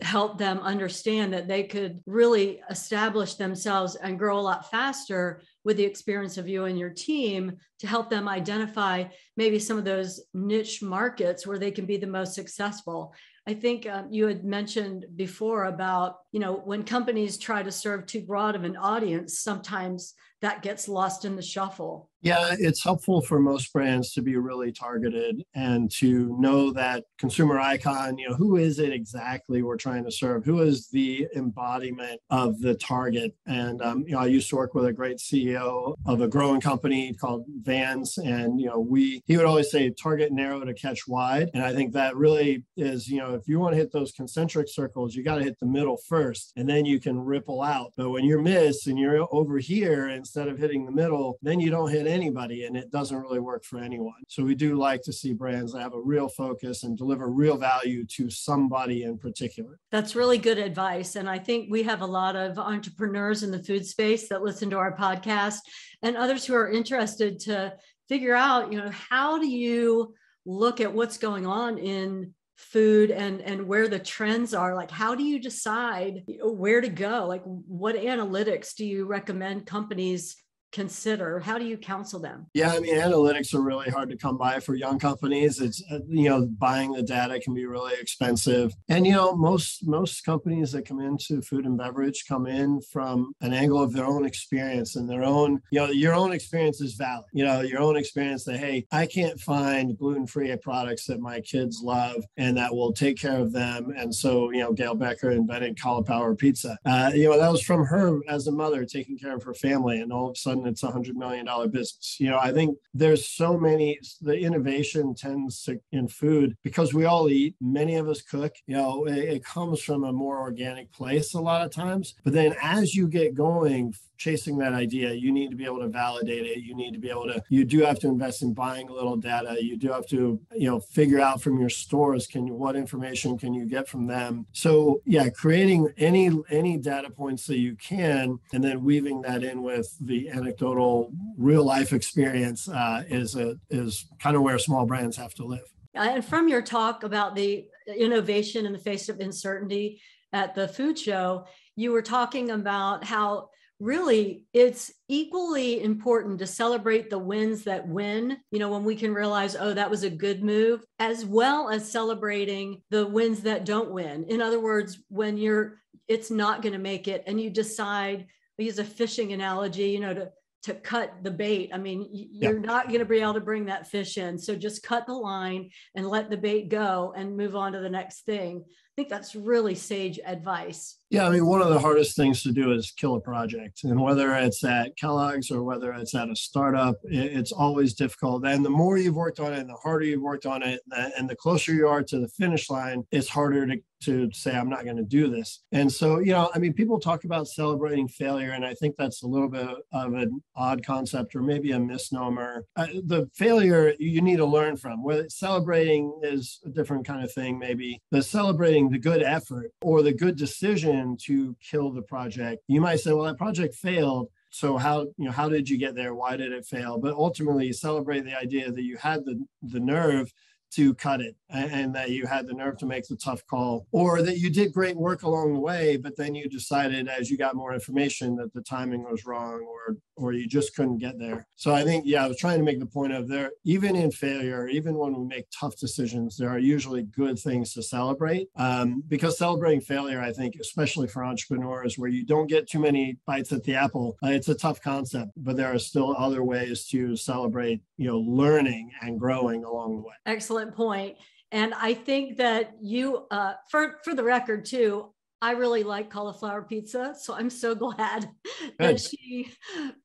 help 0.00 0.38
them 0.38 0.60
understand 0.60 1.34
that 1.34 1.46
they 1.46 1.64
could 1.64 2.00
really 2.06 2.62
establish 2.70 3.34
themselves 3.34 3.96
and 3.96 4.18
grow 4.18 4.38
a 4.38 4.40
lot 4.40 4.70
faster 4.70 5.42
with 5.62 5.76
the 5.76 5.84
experience 5.84 6.38
of 6.38 6.48
you 6.48 6.64
and 6.64 6.78
your 6.78 6.88
team 6.88 7.52
to 7.80 7.86
help 7.86 8.08
them 8.08 8.28
identify 8.28 9.04
maybe 9.36 9.58
some 9.58 9.76
of 9.76 9.84
those 9.84 10.22
niche 10.32 10.80
markets 10.80 11.46
where 11.46 11.58
they 11.58 11.70
can 11.70 11.84
be 11.84 11.98
the 11.98 12.06
most 12.06 12.34
successful 12.34 13.12
I 13.46 13.54
think 13.54 13.86
um, 13.86 14.08
you 14.12 14.26
had 14.26 14.44
mentioned 14.44 15.06
before 15.16 15.64
about, 15.64 16.16
you 16.32 16.40
know, 16.40 16.54
when 16.64 16.84
companies 16.84 17.38
try 17.38 17.62
to 17.62 17.72
serve 17.72 18.06
too 18.06 18.22
broad 18.22 18.54
of 18.54 18.64
an 18.64 18.76
audience, 18.76 19.38
sometimes 19.38 20.14
that 20.42 20.62
gets 20.62 20.88
lost 20.88 21.24
in 21.24 21.36
the 21.36 21.42
shuffle. 21.42 22.08
Yeah, 22.22 22.54
it's 22.58 22.84
helpful 22.84 23.22
for 23.22 23.38
most 23.38 23.72
brands 23.72 24.12
to 24.12 24.22
be 24.22 24.36
really 24.36 24.72
targeted 24.72 25.42
and 25.54 25.90
to 25.92 26.36
know 26.38 26.70
that 26.72 27.04
consumer 27.18 27.58
icon, 27.58 28.18
you 28.18 28.28
know, 28.28 28.34
who 28.34 28.56
is 28.56 28.78
it 28.78 28.92
exactly 28.92 29.62
we're 29.62 29.78
trying 29.78 30.04
to 30.04 30.12
serve? 30.12 30.44
Who 30.44 30.60
is 30.60 30.88
the 30.88 31.26
embodiment 31.34 32.20
of 32.28 32.60
the 32.60 32.74
target? 32.74 33.34
And, 33.46 33.80
um, 33.80 34.04
you 34.06 34.12
know, 34.12 34.18
I 34.18 34.26
used 34.26 34.50
to 34.50 34.56
work 34.56 34.74
with 34.74 34.84
a 34.84 34.92
great 34.92 35.16
CEO 35.16 35.94
of 36.04 36.20
a 36.20 36.28
growing 36.28 36.60
company 36.60 37.14
called 37.14 37.46
Vans. 37.62 38.18
And, 38.18 38.60
you 38.60 38.66
know, 38.66 38.80
we, 38.80 39.22
he 39.26 39.38
would 39.38 39.46
always 39.46 39.70
say, 39.70 39.90
target 39.90 40.30
narrow 40.30 40.62
to 40.62 40.74
catch 40.74 41.08
wide. 41.08 41.48
And 41.54 41.62
I 41.62 41.72
think 41.72 41.94
that 41.94 42.16
really 42.16 42.64
is, 42.76 43.08
you 43.08 43.18
know, 43.18 43.34
if 43.34 43.48
you 43.48 43.58
want 43.58 43.72
to 43.72 43.78
hit 43.78 43.92
those 43.92 44.12
concentric 44.12 44.68
circles, 44.68 45.14
you 45.14 45.24
got 45.24 45.36
to 45.36 45.44
hit 45.44 45.58
the 45.58 45.66
middle 45.66 45.96
first 45.96 46.19
and 46.56 46.68
then 46.68 46.84
you 46.84 47.00
can 47.00 47.18
ripple 47.18 47.62
out. 47.62 47.92
But 47.96 48.10
when 48.10 48.24
you're 48.24 48.40
missed 48.42 48.86
and 48.86 48.98
you're 48.98 49.26
over 49.32 49.58
here 49.58 50.08
instead 50.08 50.48
of 50.48 50.58
hitting 50.58 50.84
the 50.84 50.92
middle, 50.92 51.38
then 51.42 51.60
you 51.60 51.70
don't 51.70 51.90
hit 51.90 52.06
anybody 52.06 52.64
and 52.64 52.76
it 52.76 52.90
doesn't 52.90 53.16
really 53.16 53.40
work 53.40 53.64
for 53.64 53.78
anyone. 53.78 54.22
So 54.28 54.42
we 54.42 54.54
do 54.54 54.76
like 54.76 55.02
to 55.02 55.12
see 55.12 55.32
brands 55.32 55.72
that 55.72 55.82
have 55.82 55.94
a 55.94 56.00
real 56.00 56.28
focus 56.28 56.84
and 56.84 56.96
deliver 56.96 57.28
real 57.28 57.56
value 57.56 58.04
to 58.06 58.30
somebody 58.30 59.04
in 59.04 59.18
particular. 59.18 59.78
That's 59.90 60.14
really 60.14 60.38
good 60.38 60.58
advice. 60.58 61.16
And 61.16 61.28
I 61.28 61.38
think 61.38 61.70
we 61.70 61.82
have 61.84 62.02
a 62.02 62.06
lot 62.06 62.36
of 62.36 62.58
entrepreneurs 62.58 63.42
in 63.42 63.50
the 63.50 63.62
food 63.62 63.86
space 63.86 64.28
that 64.28 64.42
listen 64.42 64.70
to 64.70 64.78
our 64.78 64.96
podcast 64.96 65.58
and 66.02 66.16
others 66.16 66.44
who 66.44 66.54
are 66.54 66.70
interested 66.70 67.38
to 67.40 67.74
figure 68.08 68.34
out, 68.34 68.72
you 68.72 68.78
know, 68.78 68.90
how 68.90 69.38
do 69.38 69.48
you 69.48 70.14
look 70.46 70.80
at 70.80 70.92
what's 70.92 71.18
going 71.18 71.46
on 71.46 71.78
in 71.78 72.34
food 72.60 73.10
and 73.10 73.40
and 73.40 73.66
where 73.66 73.88
the 73.88 73.98
trends 73.98 74.52
are 74.54 74.74
like 74.74 74.90
how 74.90 75.14
do 75.14 75.24
you 75.24 75.40
decide 75.40 76.22
where 76.42 76.80
to 76.80 76.88
go? 76.88 77.26
Like 77.26 77.42
what 77.44 77.96
analytics 77.96 78.74
do 78.74 78.84
you 78.84 79.06
recommend 79.06 79.66
companies 79.66 80.36
consider? 80.72 81.40
How 81.40 81.58
do 81.58 81.64
you 81.64 81.76
counsel 81.76 82.20
them? 82.20 82.46
Yeah, 82.54 82.72
I 82.72 82.80
mean, 82.80 82.96
analytics 82.96 83.54
are 83.54 83.60
really 83.60 83.90
hard 83.90 84.10
to 84.10 84.16
come 84.16 84.36
by 84.36 84.60
for 84.60 84.74
young 84.74 84.98
companies. 84.98 85.60
It's 85.60 85.82
uh, 85.90 85.98
you 86.08 86.28
know, 86.28 86.46
buying 86.46 86.92
the 86.92 87.02
data 87.02 87.40
can 87.40 87.54
be 87.54 87.66
really 87.66 87.94
expensive, 88.00 88.72
and 88.88 89.06
you 89.06 89.12
know, 89.12 89.34
most 89.36 89.86
most 89.86 90.24
companies 90.24 90.72
that 90.72 90.86
come 90.86 91.00
into 91.00 91.42
food 91.42 91.66
and 91.66 91.76
beverage 91.76 92.24
come 92.28 92.46
in 92.46 92.80
from 92.92 93.32
an 93.40 93.52
angle 93.52 93.82
of 93.82 93.92
their 93.92 94.04
own 94.04 94.24
experience 94.24 94.96
and 94.96 95.08
their 95.08 95.24
own, 95.24 95.60
you 95.70 95.80
know, 95.80 95.90
your 95.90 96.14
own 96.14 96.32
experience 96.32 96.80
is 96.80 96.94
valid. 96.94 97.26
You 97.32 97.44
know, 97.44 97.60
your 97.60 97.80
own 97.80 97.96
experience 97.96 98.44
that 98.44 98.58
hey, 98.58 98.86
I 98.92 99.06
can't 99.06 99.40
find 99.40 99.96
gluten-free 99.98 100.56
products 100.62 101.06
that 101.06 101.20
my 101.20 101.40
kids 101.40 101.80
love 101.82 102.22
and 102.36 102.56
that 102.56 102.74
will 102.74 102.92
take 102.92 103.18
care 103.18 103.38
of 103.38 103.52
them, 103.52 103.92
and 103.96 104.14
so 104.14 104.50
you 104.50 104.60
know, 104.60 104.72
Gail 104.72 104.94
Becker 104.94 105.30
invented 105.30 105.80
cauliflower 105.80 106.34
pizza. 106.34 106.78
Uh, 106.84 107.10
you 107.14 107.28
know, 107.28 107.38
that 107.38 107.50
was 107.50 107.62
from 107.62 107.84
her 107.84 108.20
as 108.28 108.46
a 108.46 108.52
mother 108.52 108.84
taking 108.84 109.18
care 109.18 109.34
of 109.34 109.42
her 109.42 109.54
family, 109.54 110.00
and 110.00 110.12
all 110.12 110.28
of 110.28 110.32
a 110.32 110.36
sudden 110.36 110.59
sudden 110.60 110.72
it's 110.72 110.82
a 110.82 110.90
hundred 110.90 111.16
million 111.16 111.46
dollar 111.46 111.68
business. 111.68 112.16
You 112.18 112.30
know, 112.30 112.38
I 112.38 112.52
think 112.52 112.76
there's 112.94 113.28
so 113.28 113.58
many, 113.58 113.98
the 114.20 114.38
innovation 114.38 115.14
tends 115.14 115.62
to 115.64 115.80
in 115.92 116.08
food 116.08 116.56
because 116.62 116.94
we 116.94 117.04
all 117.04 117.28
eat, 117.28 117.54
many 117.60 117.96
of 117.96 118.08
us 118.08 118.22
cook, 118.22 118.54
you 118.66 118.76
know, 118.76 119.06
it, 119.06 119.18
it 119.18 119.44
comes 119.44 119.82
from 119.82 120.04
a 120.04 120.12
more 120.12 120.40
organic 120.40 120.92
place 120.92 121.34
a 121.34 121.40
lot 121.40 121.64
of 121.64 121.72
times. 121.72 122.14
But 122.24 122.32
then 122.32 122.54
as 122.62 122.94
you 122.94 123.08
get 123.08 123.34
going, 123.34 123.94
chasing 124.20 124.58
that 124.58 124.74
idea, 124.74 125.14
you 125.14 125.32
need 125.32 125.50
to 125.50 125.56
be 125.56 125.64
able 125.64 125.80
to 125.80 125.88
validate 125.88 126.44
it. 126.44 126.58
You 126.58 126.74
need 126.74 126.92
to 126.92 126.98
be 126.98 127.08
able 127.08 127.24
to, 127.24 127.42
you 127.48 127.64
do 127.64 127.80
have 127.80 127.98
to 128.00 128.06
invest 128.06 128.42
in 128.42 128.52
buying 128.52 128.86
a 128.90 128.92
little 128.92 129.16
data. 129.16 129.56
You 129.58 129.78
do 129.78 129.90
have 129.90 130.06
to, 130.08 130.38
you 130.54 130.70
know, 130.70 130.78
figure 130.78 131.20
out 131.20 131.40
from 131.40 131.58
your 131.58 131.70
stores, 131.70 132.26
can 132.26 132.46
you, 132.46 132.54
what 132.54 132.76
information 132.76 133.38
can 133.38 133.54
you 133.54 133.64
get 133.64 133.88
from 133.88 134.06
them? 134.06 134.46
So 134.52 135.00
yeah, 135.06 135.30
creating 135.30 135.88
any, 135.96 136.30
any 136.50 136.76
data 136.76 137.08
points 137.08 137.46
that 137.46 137.58
you 137.58 137.76
can, 137.76 138.38
and 138.52 138.62
then 138.62 138.84
weaving 138.84 139.22
that 139.22 139.42
in 139.42 139.62
with 139.62 139.96
the 140.02 140.28
anecdotal 140.28 141.10
real 141.38 141.64
life 141.64 141.94
experience 141.94 142.68
uh, 142.68 143.04
is 143.08 143.36
a, 143.36 143.56
is 143.70 144.04
kind 144.22 144.36
of 144.36 144.42
where 144.42 144.58
small 144.58 144.84
brands 144.84 145.16
have 145.16 145.32
to 145.34 145.44
live. 145.44 145.72
And 145.94 146.22
from 146.22 146.46
your 146.46 146.60
talk 146.60 147.04
about 147.04 147.34
the 147.34 147.66
innovation 147.96 148.66
in 148.66 148.72
the 148.72 148.78
face 148.78 149.08
of 149.08 149.18
uncertainty 149.18 150.02
at 150.34 150.54
the 150.54 150.68
food 150.68 150.98
show, 150.98 151.46
you 151.74 151.90
were 151.90 152.02
talking 152.02 152.50
about 152.50 153.02
how 153.02 153.48
really 153.80 154.44
it's 154.52 154.92
equally 155.08 155.82
important 155.82 156.38
to 156.38 156.46
celebrate 156.46 157.08
the 157.08 157.18
wins 157.18 157.64
that 157.64 157.88
win 157.88 158.36
you 158.50 158.58
know 158.58 158.68
when 158.68 158.84
we 158.84 158.94
can 158.94 159.12
realize 159.14 159.56
oh 159.58 159.72
that 159.72 159.90
was 159.90 160.04
a 160.04 160.10
good 160.10 160.44
move 160.44 160.84
as 160.98 161.24
well 161.24 161.70
as 161.70 161.90
celebrating 161.90 162.82
the 162.90 163.06
wins 163.06 163.40
that 163.40 163.64
don't 163.64 163.90
win 163.90 164.24
in 164.28 164.42
other 164.42 164.60
words 164.60 164.98
when 165.08 165.38
you're 165.38 165.78
it's 166.08 166.30
not 166.30 166.60
going 166.60 166.74
to 166.74 166.78
make 166.78 167.08
it 167.08 167.24
and 167.26 167.40
you 167.40 167.48
decide 167.48 168.26
I 168.58 168.64
use 168.64 168.78
a 168.78 168.84
fishing 168.84 169.32
analogy 169.32 169.88
you 169.88 170.00
know 170.00 170.12
to 170.12 170.30
to 170.62 170.74
cut 170.74 171.14
the 171.22 171.30
bait. 171.30 171.70
I 171.72 171.78
mean, 171.78 172.08
you're 172.12 172.60
yeah. 172.60 172.66
not 172.66 172.88
going 172.88 172.98
to 172.98 173.06
be 173.06 173.20
able 173.20 173.34
to 173.34 173.40
bring 173.40 173.66
that 173.66 173.88
fish 173.88 174.18
in. 174.18 174.38
So 174.38 174.54
just 174.54 174.82
cut 174.82 175.06
the 175.06 175.14
line 175.14 175.70
and 175.94 176.06
let 176.06 176.28
the 176.28 176.36
bait 176.36 176.68
go 176.68 177.14
and 177.16 177.36
move 177.36 177.56
on 177.56 177.72
to 177.72 177.80
the 177.80 177.88
next 177.88 178.26
thing. 178.26 178.64
I 178.96 179.02
think 179.02 179.08
that's 179.08 179.34
really 179.34 179.74
sage 179.74 180.18
advice. 180.26 180.98
Yeah, 181.10 181.26
I 181.26 181.30
mean, 181.30 181.46
one 181.46 181.60
of 181.60 181.70
the 181.70 181.78
hardest 181.78 182.16
things 182.16 182.42
to 182.42 182.52
do 182.52 182.72
is 182.72 182.92
kill 182.92 183.16
a 183.16 183.20
project. 183.20 183.82
And 183.82 184.00
whether 184.00 184.32
it's 184.34 184.62
at 184.62 184.96
Kellogg's 184.96 185.50
or 185.50 185.64
whether 185.64 185.92
it's 185.92 186.14
at 186.14 186.28
a 186.28 186.36
startup, 186.36 186.96
it's 187.04 187.50
always 187.50 187.94
difficult. 187.94 188.46
And 188.46 188.64
the 188.64 188.70
more 188.70 188.96
you've 188.96 189.16
worked 189.16 189.40
on 189.40 189.52
it 189.52 189.58
and 189.58 189.68
the 189.68 189.74
harder 189.74 190.04
you've 190.04 190.22
worked 190.22 190.46
on 190.46 190.62
it, 190.62 190.80
and 190.92 191.28
the 191.28 191.36
closer 191.36 191.72
you 191.72 191.88
are 191.88 192.02
to 192.02 192.20
the 192.20 192.28
finish 192.28 192.70
line, 192.70 193.04
it's 193.10 193.28
harder 193.28 193.66
to, 193.66 193.76
to 194.02 194.30
say, 194.32 194.54
I'm 194.54 194.70
not 194.70 194.84
going 194.84 194.98
to 194.98 195.02
do 195.02 195.28
this. 195.28 195.64
And 195.72 195.90
so, 195.90 196.20
you 196.20 196.32
know, 196.32 196.48
I 196.54 196.58
mean, 196.58 196.72
people 196.74 197.00
talk 197.00 197.24
about 197.24 197.48
celebrating 197.48 198.06
failure, 198.06 198.52
and 198.52 198.64
I 198.64 198.74
think 198.74 198.94
that's 198.96 199.24
a 199.24 199.26
little 199.26 199.48
bit 199.48 199.66
of 199.92 200.14
an 200.14 200.40
odd 200.54 200.84
concept 200.86 201.34
or 201.34 201.42
maybe 201.42 201.72
a 201.72 201.80
misnomer. 201.80 202.66
Uh, 202.76 202.86
the 203.04 203.28
failure 203.34 203.94
you 203.98 204.20
need 204.20 204.36
to 204.36 204.46
learn 204.46 204.76
from, 204.76 205.02
whether 205.02 205.28
celebrating 205.28 206.20
is 206.22 206.60
a 206.64 206.68
different 206.68 207.04
kind 207.04 207.24
of 207.24 207.32
thing, 207.32 207.58
maybe, 207.58 208.00
the 208.12 208.22
celebrating 208.22 208.79
the 208.88 208.98
good 208.98 209.22
effort 209.22 209.72
or 209.82 210.02
the 210.02 210.12
good 210.12 210.36
decision 210.36 211.16
to 211.24 211.56
kill 211.60 211.90
the 211.90 212.02
project. 212.02 212.62
You 212.68 212.80
might 212.80 213.00
say, 213.00 213.12
well, 213.12 213.26
that 213.26 213.38
project 213.38 213.74
failed. 213.74 214.28
So 214.50 214.78
how 214.78 215.02
you 215.16 215.26
know 215.26 215.30
how 215.30 215.48
did 215.48 215.68
you 215.68 215.78
get 215.78 215.94
there? 215.94 216.14
Why 216.14 216.36
did 216.36 216.52
it 216.52 216.66
fail? 216.66 216.98
But 216.98 217.14
ultimately, 217.14 217.66
you 217.66 217.72
celebrate 217.72 218.24
the 218.24 218.36
idea 218.36 218.72
that 218.72 218.82
you 218.82 218.96
had 218.96 219.24
the 219.24 219.44
the 219.62 219.80
nerve 219.80 220.32
to 220.72 220.94
cut 220.94 221.20
it 221.20 221.34
and 221.48 221.94
that 221.94 222.10
you 222.10 222.26
had 222.26 222.46
the 222.46 222.52
nerve 222.52 222.78
to 222.78 222.86
make 222.86 223.06
the 223.08 223.16
tough 223.16 223.44
call 223.46 223.86
or 223.90 224.22
that 224.22 224.38
you 224.38 224.50
did 224.50 224.72
great 224.72 224.96
work 224.96 225.22
along 225.22 225.52
the 225.52 225.58
way 225.58 225.96
but 225.96 226.16
then 226.16 226.34
you 226.34 226.48
decided 226.48 227.08
as 227.08 227.30
you 227.30 227.36
got 227.36 227.56
more 227.56 227.74
information 227.74 228.36
that 228.36 228.52
the 228.54 228.62
timing 228.62 229.02
was 229.02 229.26
wrong 229.26 229.60
or 229.66 229.96
or 230.20 230.32
you 230.32 230.46
just 230.46 230.74
couldn't 230.74 230.98
get 230.98 231.18
there. 231.18 231.46
So 231.56 231.74
i 231.74 231.82
think 231.84 232.04
yeah 232.06 232.24
i 232.24 232.28
was 232.28 232.38
trying 232.38 232.58
to 232.58 232.64
make 232.64 232.80
the 232.80 232.86
point 232.86 233.12
of 233.12 233.28
there 233.28 233.50
even 233.64 233.96
in 233.96 234.10
failure 234.10 234.66
even 234.68 234.94
when 234.96 235.14
we 235.14 235.26
make 235.26 235.46
tough 235.50 235.76
decisions 235.76 236.36
there 236.36 236.48
are 236.48 236.58
usually 236.58 237.02
good 237.02 237.38
things 237.38 237.72
to 237.74 237.82
celebrate. 237.82 238.48
Um, 238.56 239.02
because 239.08 239.38
celebrating 239.38 239.80
failure 239.80 240.20
i 240.20 240.32
think 240.32 240.56
especially 240.60 241.08
for 241.08 241.24
entrepreneurs 241.24 241.98
where 241.98 242.10
you 242.10 242.24
don't 242.24 242.46
get 242.46 242.68
too 242.68 242.78
many 242.78 243.18
bites 243.26 243.52
at 243.52 243.62
the 243.64 243.74
apple 243.74 244.16
uh, 244.24 244.28
it's 244.28 244.48
a 244.48 244.54
tough 244.54 244.80
concept 244.80 245.32
but 245.36 245.56
there 245.56 245.72
are 245.72 245.78
still 245.78 246.14
other 246.16 246.42
ways 246.42 246.86
to 246.86 247.16
celebrate 247.16 247.82
you 247.96 248.06
know 248.06 248.18
learning 248.18 248.90
and 249.02 249.18
growing 249.18 249.64
along 249.64 249.96
the 249.96 250.02
way. 250.02 250.14
Excellent 250.26 250.74
point. 250.74 251.16
and 251.52 251.74
I 251.74 251.94
think 251.94 252.36
that 252.38 252.76
you, 252.80 253.26
uh, 253.30 253.54
for 253.70 253.96
for 254.04 254.14
the 254.14 254.24
record 254.24 254.64
too, 254.64 255.12
I 255.42 255.52
really 255.52 255.84
like 255.84 256.10
cauliflower 256.10 256.62
pizza. 256.62 257.14
So 257.18 257.34
I'm 257.34 257.50
so 257.50 257.74
glad 257.86 258.28
Good. 258.60 258.72
that 258.78 259.00
she 259.00 259.50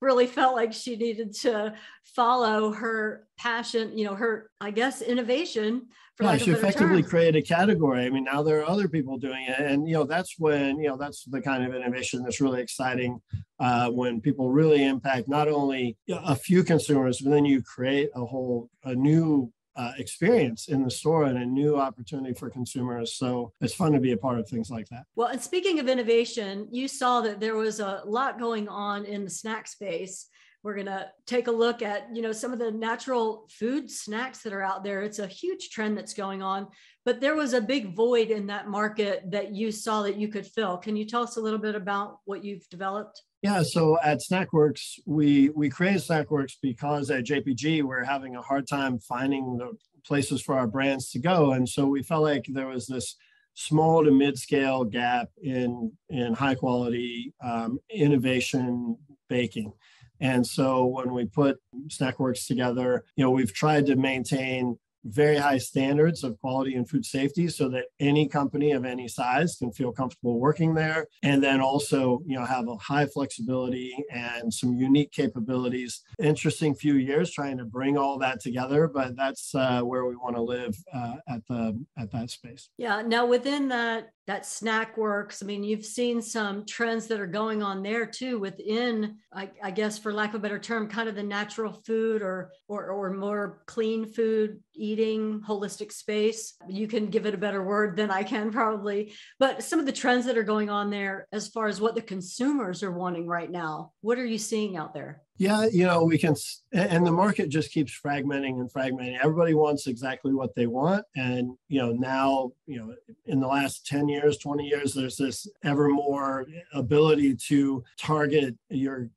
really 0.02 0.28
felt 0.28 0.56
like 0.56 0.74
she 0.74 0.96
needed 0.96 1.34
to 1.42 1.74
follow 2.04 2.72
her 2.72 3.28
passion, 3.38 3.98
you 3.98 4.06
know, 4.06 4.16
her, 4.16 4.50
I 4.62 4.72
guess, 4.72 5.02
innovation. 5.02 5.88
For 6.16 6.24
yeah, 6.24 6.38
she 6.38 6.52
effectively 6.52 7.02
term. 7.02 7.10
created 7.10 7.36
a 7.36 7.42
category. 7.42 8.06
I 8.06 8.10
mean, 8.10 8.24
now 8.24 8.42
there 8.42 8.62
are 8.62 8.70
other 8.70 8.88
people 8.88 9.18
doing 9.18 9.46
it. 9.50 9.60
And, 9.60 9.86
you 9.86 9.96
know, 9.96 10.06
that's 10.06 10.36
when, 10.40 10.80
you 10.80 10.88
know, 10.88 10.96
that's 10.96 11.26
the 11.26 11.42
kind 11.42 11.66
of 11.66 11.76
innovation 11.76 12.24
that's 12.24 12.40
really 12.40 12.62
exciting 12.62 13.20
uh, 13.60 13.90
when 13.90 14.22
people 14.22 14.50
really 14.50 14.86
impact 14.86 15.28
not 15.28 15.50
only 15.50 15.98
a 16.08 16.36
few 16.36 16.64
consumers, 16.64 17.20
but 17.20 17.32
then 17.32 17.44
you 17.44 17.62
create 17.62 18.12
a 18.16 18.26
whole, 18.26 18.70
a 18.86 18.96
new 18.96 19.52
uh, 19.76 19.92
experience 19.98 20.68
in 20.68 20.84
the 20.84 20.90
store 20.90 21.26
and 21.26 21.38
a 21.38 21.46
new 21.46 21.76
opportunity 21.78 22.34
for 22.34 22.50
consumers. 22.50 23.14
So 23.14 23.52
it's 23.62 23.74
fun 23.74 23.92
to 23.92 24.00
be 24.00 24.14
a 24.14 24.18
part 24.18 24.40
of 24.40 24.48
things 24.48 24.70
like 24.70 24.88
that. 24.90 25.04
Well, 25.16 25.28
and 25.28 25.42
speaking 25.42 25.80
of 25.80 25.90
innovation, 25.90 26.68
you 26.72 26.88
saw 26.88 27.22
that 27.22 27.40
there 27.40 27.56
was 27.56 27.80
a 27.80 28.02
lot 28.06 28.40
going 28.40 28.68
on 28.70 29.06
in 29.06 29.24
the 29.24 29.30
snack 29.30 29.68
space. 29.68 30.28
We're 30.64 30.76
going 30.76 30.88
to 30.88 31.12
take 31.28 31.48
a 31.48 31.52
look 31.52 31.84
at, 31.84 32.08
you 32.12 32.24
know, 32.24 32.32
some 32.32 32.52
of 32.52 32.58
the 32.58 32.72
natural 32.72 33.48
food 33.52 33.92
snacks 33.92 34.40
that 34.42 34.54
are 34.54 34.64
out 34.64 34.84
there. 34.84 35.04
It's 35.04 35.20
a 35.20 35.28
huge 35.28 35.70
trend 35.70 35.96
that's 35.96 36.16
going 36.16 36.42
on, 36.42 36.68
but 37.04 37.22
there 37.22 37.36
was 37.36 37.54
a 37.54 37.62
big 37.62 37.96
void 37.96 38.32
in 38.32 38.48
that 38.48 38.68
market 38.68 39.30
that 39.30 39.52
you 39.52 39.72
saw 39.72 40.02
that 40.02 40.18
you 40.18 40.28
could 40.28 40.48
fill. 40.48 40.78
Can 40.78 40.96
you 40.96 41.06
tell 41.06 41.22
us 41.22 41.38
a 41.38 41.42
little 41.42 41.60
bit 41.60 41.76
about 41.76 42.18
what 42.26 42.44
you've 42.44 42.68
developed? 42.70 43.22
Yeah, 43.46 43.62
so 43.62 44.00
at 44.02 44.22
Snackwerks, 44.28 44.98
we 45.06 45.50
we 45.50 45.70
created 45.70 46.02
Snackwerks 46.02 46.54
because 46.64 47.12
at 47.12 47.26
JPG 47.26 47.84
we're 47.84 48.04
having 48.04 48.36
a 48.36 48.42
hard 48.42 48.68
time 48.68 48.98
finding 48.98 49.58
the 49.58 49.74
places 50.04 50.42
for 50.42 50.58
our 50.58 50.66
brands 50.66 51.12
to 51.12 51.20
go. 51.20 51.52
And 51.52 51.70
so 51.70 51.86
we 51.86 52.02
felt 52.02 52.24
like 52.24 52.48
there 52.50 52.66
was 52.66 52.88
this 52.88 53.16
small 53.54 54.04
to 54.04 54.10
mid-scale 54.10 54.86
gap 54.86 55.30
in 55.44 55.92
in 56.10 56.34
high 56.34 56.56
quality 56.56 57.36
um, 57.44 57.78
innovation 57.92 58.98
baking. 59.30 59.74
And 60.20 60.44
so 60.48 60.88
when 60.88 61.14
we 61.14 61.26
put 61.26 61.60
Snackwerks 61.90 62.48
together, 62.48 63.04
you 63.16 63.24
know, 63.24 63.30
we've 63.30 63.54
tried 63.54 63.86
to 63.86 63.96
maintain 63.96 64.80
very 65.06 65.38
high 65.38 65.58
standards 65.58 66.24
of 66.24 66.40
quality 66.40 66.76
and 66.76 66.90
food 66.90 67.06
safety 67.06 67.48
so 67.48 67.70
that 67.70 67.86
any 68.00 68.28
company 68.28 68.72
of 68.72 68.86
any 68.86 69.08
size 69.08 69.56
can 69.58 69.72
feel 69.72 69.92
comfortable 69.92 70.40
working 70.40 70.74
there. 70.74 71.08
And 71.24 71.44
then 71.44 71.62
also 71.62 72.22
you 72.26 72.38
know 72.38 72.46
have 72.46 72.68
a 72.68 72.76
high 72.76 73.06
flexibility 73.06 73.96
and 74.12 74.54
some 74.54 74.74
unique 74.74 75.12
capabilities. 75.12 76.02
Interesting 76.20 76.76
few 76.76 76.96
years 76.96 77.32
trying 77.32 77.58
to 77.58 77.66
bring 77.66 77.98
all 77.98 78.18
that 78.20 78.40
together 78.42 78.76
but 78.88 79.16
that's 79.16 79.54
uh, 79.56 79.82
where 79.82 80.06
we 80.06 80.16
want 80.16 80.36
to 80.36 80.42
live 80.42 80.76
uh, 80.94 81.16
at 81.28 81.42
the 81.48 81.80
at 81.98 82.12
that 82.12 82.30
space. 82.30 82.70
Yeah. 82.78 83.02
Now 83.02 83.26
within 83.26 83.70
that 83.70 84.10
that 84.28 84.44
Snackwerks. 84.44 85.44
i 85.44 85.46
mean 85.46 85.64
you've 85.64 85.86
seen 85.86 86.22
some 86.22 86.66
trends 86.66 87.08
that 87.08 87.20
are 87.20 87.28
going 87.28 87.62
on 87.62 87.84
there 87.84 88.06
too 88.06 88.40
within 88.40 89.18
I, 89.34 89.50
I, 89.64 89.72
guess 89.72 89.98
for 89.98 90.14
lack 90.14 90.30
of 90.30 90.36
a 90.36 90.40
better 90.40 90.60
term 90.60 90.88
kind 90.88 91.10
of 91.10 91.16
the 91.16 91.24
natural 91.24 91.74
food 91.86 92.22
or 92.22 92.52
or, 92.68 92.88
or 92.88 93.12
more 93.12 93.64
clean 93.66 94.06
food 94.06 94.62
eating 94.74 95.42
holistic 95.42 95.92
space 95.92 96.56
you 96.68 96.88
can 96.88 97.08
give 97.08 97.26
it 97.26 97.34
a 97.34 97.38
better 97.38 97.64
word 97.64 97.96
than 97.98 98.12
i 98.12 98.24
can 98.24 98.52
probably 98.52 99.14
but 99.40 99.64
some 99.64 99.80
of 99.80 99.86
the 99.86 99.92
trends 99.92 100.26
that 100.26 100.38
are 100.38 100.44
going 100.44 100.70
on 100.70 100.90
there 100.90 101.28
as 101.32 101.48
far 101.48 101.68
as 101.68 101.82
what 101.82 101.96
the 101.96 102.02
consumers 102.02 102.84
are 102.84 102.92
wanting 102.92 103.28
right 103.28 103.52
now 103.52 103.92
what 104.02 104.18
are 104.18 104.26
you 104.26 104.38
seeing 104.38 104.78
out 104.78 104.94
there 104.94 105.22
yeah, 105.38 105.66
you 105.66 105.86
know, 105.86 106.04
we 106.04 106.18
can, 106.18 106.36
and 106.72 107.06
the 107.06 107.12
market 107.12 107.50
just 107.50 107.72
keeps 107.72 107.92
fragmenting 108.00 108.60
and 108.62 108.72
fragmenting. 108.72 109.20
Everybody 109.22 109.54
wants 109.54 109.88
exactly 109.88 110.34
what 110.34 110.56
they 110.56 110.66
want. 110.66 111.04
And, 111.16 111.58
you 111.68 111.82
know, 111.82 111.92
now, 111.92 112.52
you 112.68 112.80
know, 112.80 112.96
in 113.26 113.42
the 113.42 113.48
last 113.48 113.86
10 113.86 114.08
years, 114.08 114.38
20 114.38 114.66
years, 114.66 114.94
there's 114.94 115.18
this 115.18 115.48
ever 115.64 115.90
more 115.90 116.46
ability 116.74 117.36
to 117.48 117.84
target 117.98 118.56
your 118.70 119.10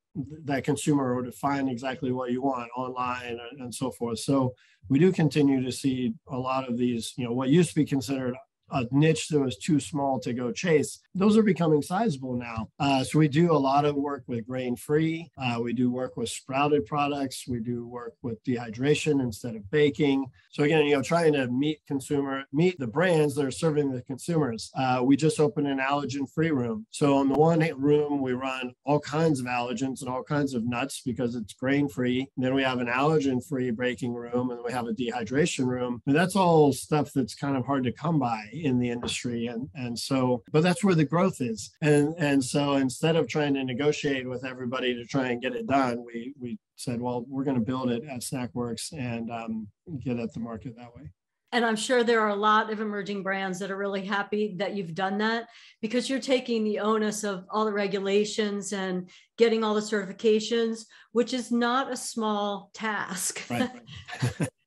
that 0.45 0.65
consumer 0.65 1.15
or 1.15 1.23
to 1.23 1.31
find 1.31 1.69
exactly 1.69 2.11
what 2.11 2.33
you 2.33 2.43
want 2.43 2.69
online 2.77 3.39
and, 3.61 3.73
so 3.73 3.93
forth. 3.93 4.19
So 4.19 4.53
we 4.89 4.99
do 4.99 5.13
continue 5.13 5.63
to 5.63 5.71
see 5.71 6.15
a 6.27 6.37
lot 6.37 6.69
of 6.69 6.77
these, 6.77 7.15
you 7.17 7.25
know, 7.25 7.33
what 7.33 7.51
used 7.51 7.69
to 7.69 7.75
be 7.77 7.85
considered 7.85 8.35
a 8.71 8.87
niche 8.91 9.29
that 9.29 9.41
was 9.41 9.57
too 9.57 9.81
small 9.81 10.21
to 10.21 10.33
go 10.33 10.53
chase. 10.53 11.01
Those 11.15 11.37
are 11.37 11.43
becoming 11.43 11.83
sizable 11.83 12.35
now. 12.35 12.69
Uh, 12.79 13.05
so 13.05 13.19
we 13.19 13.29
do 13.29 13.53
a 13.53 13.55
lot 13.59 13.85
of 13.85 13.97
work 13.97 14.25
with 14.27 14.47
grain 14.47 14.77
free. 14.77 15.31
Uh, 15.39 15.59
we 15.63 15.73
do 15.73 15.91
work 15.91 16.17
with 16.17 16.29
sprouted 16.29 16.87
products. 16.87 17.45
We 17.49 17.61
do 17.61 17.87
work 17.87 18.15
with 18.23 18.43
dehydration 18.45 19.21
instead 19.21 19.57
of 19.57 19.71
baking. 19.71 20.27
So 20.51 20.65
again, 20.65 20.87
you 20.87 20.97
know, 20.97 21.03
trying 21.03 21.35
to 21.35 21.47
meet 21.49 21.81
consumer, 21.87 22.45
meet 22.53 22.79
the 22.79 22.87
brands 22.87 23.35
that 23.35 23.45
are 23.45 23.51
serving 23.51 23.93
the 23.93 24.03
consumers. 24.03 24.71
Uh, 24.75 25.03
we 25.05 25.17
just 25.17 25.41
opened 25.41 25.67
an 25.67 25.79
allergen 25.79 26.31
free 26.33 26.51
room. 26.51 26.87
So 26.91 27.21
in 27.21 27.29
the 27.29 27.39
one 27.39 27.61
room, 27.77 28.23
we 28.23 28.33
run 28.33 28.73
all 28.85 29.01
kinds 29.01 29.41
of 29.41 29.47
allergens 29.47 30.01
and 30.01 30.09
all 30.09 30.23
kinds 30.23 30.55
of 30.55 30.65
nuts 30.65 31.03
because 31.05 31.35
it's 31.35 31.53
grain 31.55 31.89
free. 31.89 32.29
Then 32.37 32.55
we 32.55 32.63
have 32.63 32.79
an 32.79 32.87
allergen 32.87 33.47
free 33.47 33.71
baking 33.71 34.15
room 34.15 34.51
and 34.51 34.61
we 34.65 34.73
have 34.73 34.87
a 34.87 34.93
dehydration 34.93 35.67
room. 35.67 36.03
And 36.07 36.17
that's 36.17 36.37
all 36.37 36.73
stuff 36.73 37.13
that's 37.15 37.35
kind 37.35 37.57
of 37.57 37.67
hard 37.67 37.85
to 37.85 37.93
come 37.93 38.19
by 38.19 38.45
in 38.65 38.79
the 38.79 38.91
industry 38.91 39.47
and 39.47 39.69
and 39.75 39.99
so 39.99 40.43
but 40.53 40.63
that's 40.63 40.85
where 40.85 40.95
the 40.95 41.05
growth 41.05 41.41
is. 41.41 41.71
And 41.83 42.15
and 42.19 42.43
so 42.43 42.75
instead 42.75 43.17
of 43.17 43.29
trying 43.29 43.55
to 43.55 43.65
negotiate 43.65 44.29
with 44.29 44.45
everybody 44.45 44.95
to 44.95 45.05
try 45.05 45.29
and 45.29 45.43
get 45.43 45.55
it 45.55 45.67
done 45.67 46.05
we 46.05 46.35
we 46.39 46.59
said 46.77 47.01
well 47.01 47.25
we're 47.29 47.45
going 47.45 47.59
to 47.59 47.65
build 47.65 47.91
it 47.91 48.05
at 48.05 48.21
Snackwerks 48.21 48.93
and 48.93 49.31
um, 49.31 49.69
get 50.05 50.19
at 50.19 50.33
the 50.33 50.41
market 50.41 50.77
that 50.77 50.95
way. 50.95 51.11
And 51.53 51.65
I'm 51.65 51.77
sure 51.77 52.05
there 52.05 52.21
are 52.21 52.29
a 52.29 52.37
lot 52.37 52.71
of 52.71 52.81
emerging 52.81 53.23
brands 53.23 53.59
that 53.59 53.71
are 53.71 53.77
really 53.77 54.05
happy 54.05 54.55
that 54.59 54.75
you've 54.75 54.95
done 54.95 55.17
that 55.19 55.49
because 55.81 56.11
you're 56.11 56.21
taking 56.21 56.63
the 56.63 56.81
onus 56.81 57.25
of 57.25 57.47
all 57.51 57.65
the 57.65 57.73
regulations 57.73 58.75
and 58.75 59.09
getting 59.39 59.65
all 59.65 59.75
the 59.75 59.81
certifications, 59.81 60.85
which 61.13 61.33
is 61.33 61.51
not 61.51 61.91
a 61.91 61.97
small 61.97 62.71
task. 62.75 63.43
Right. 63.51 63.71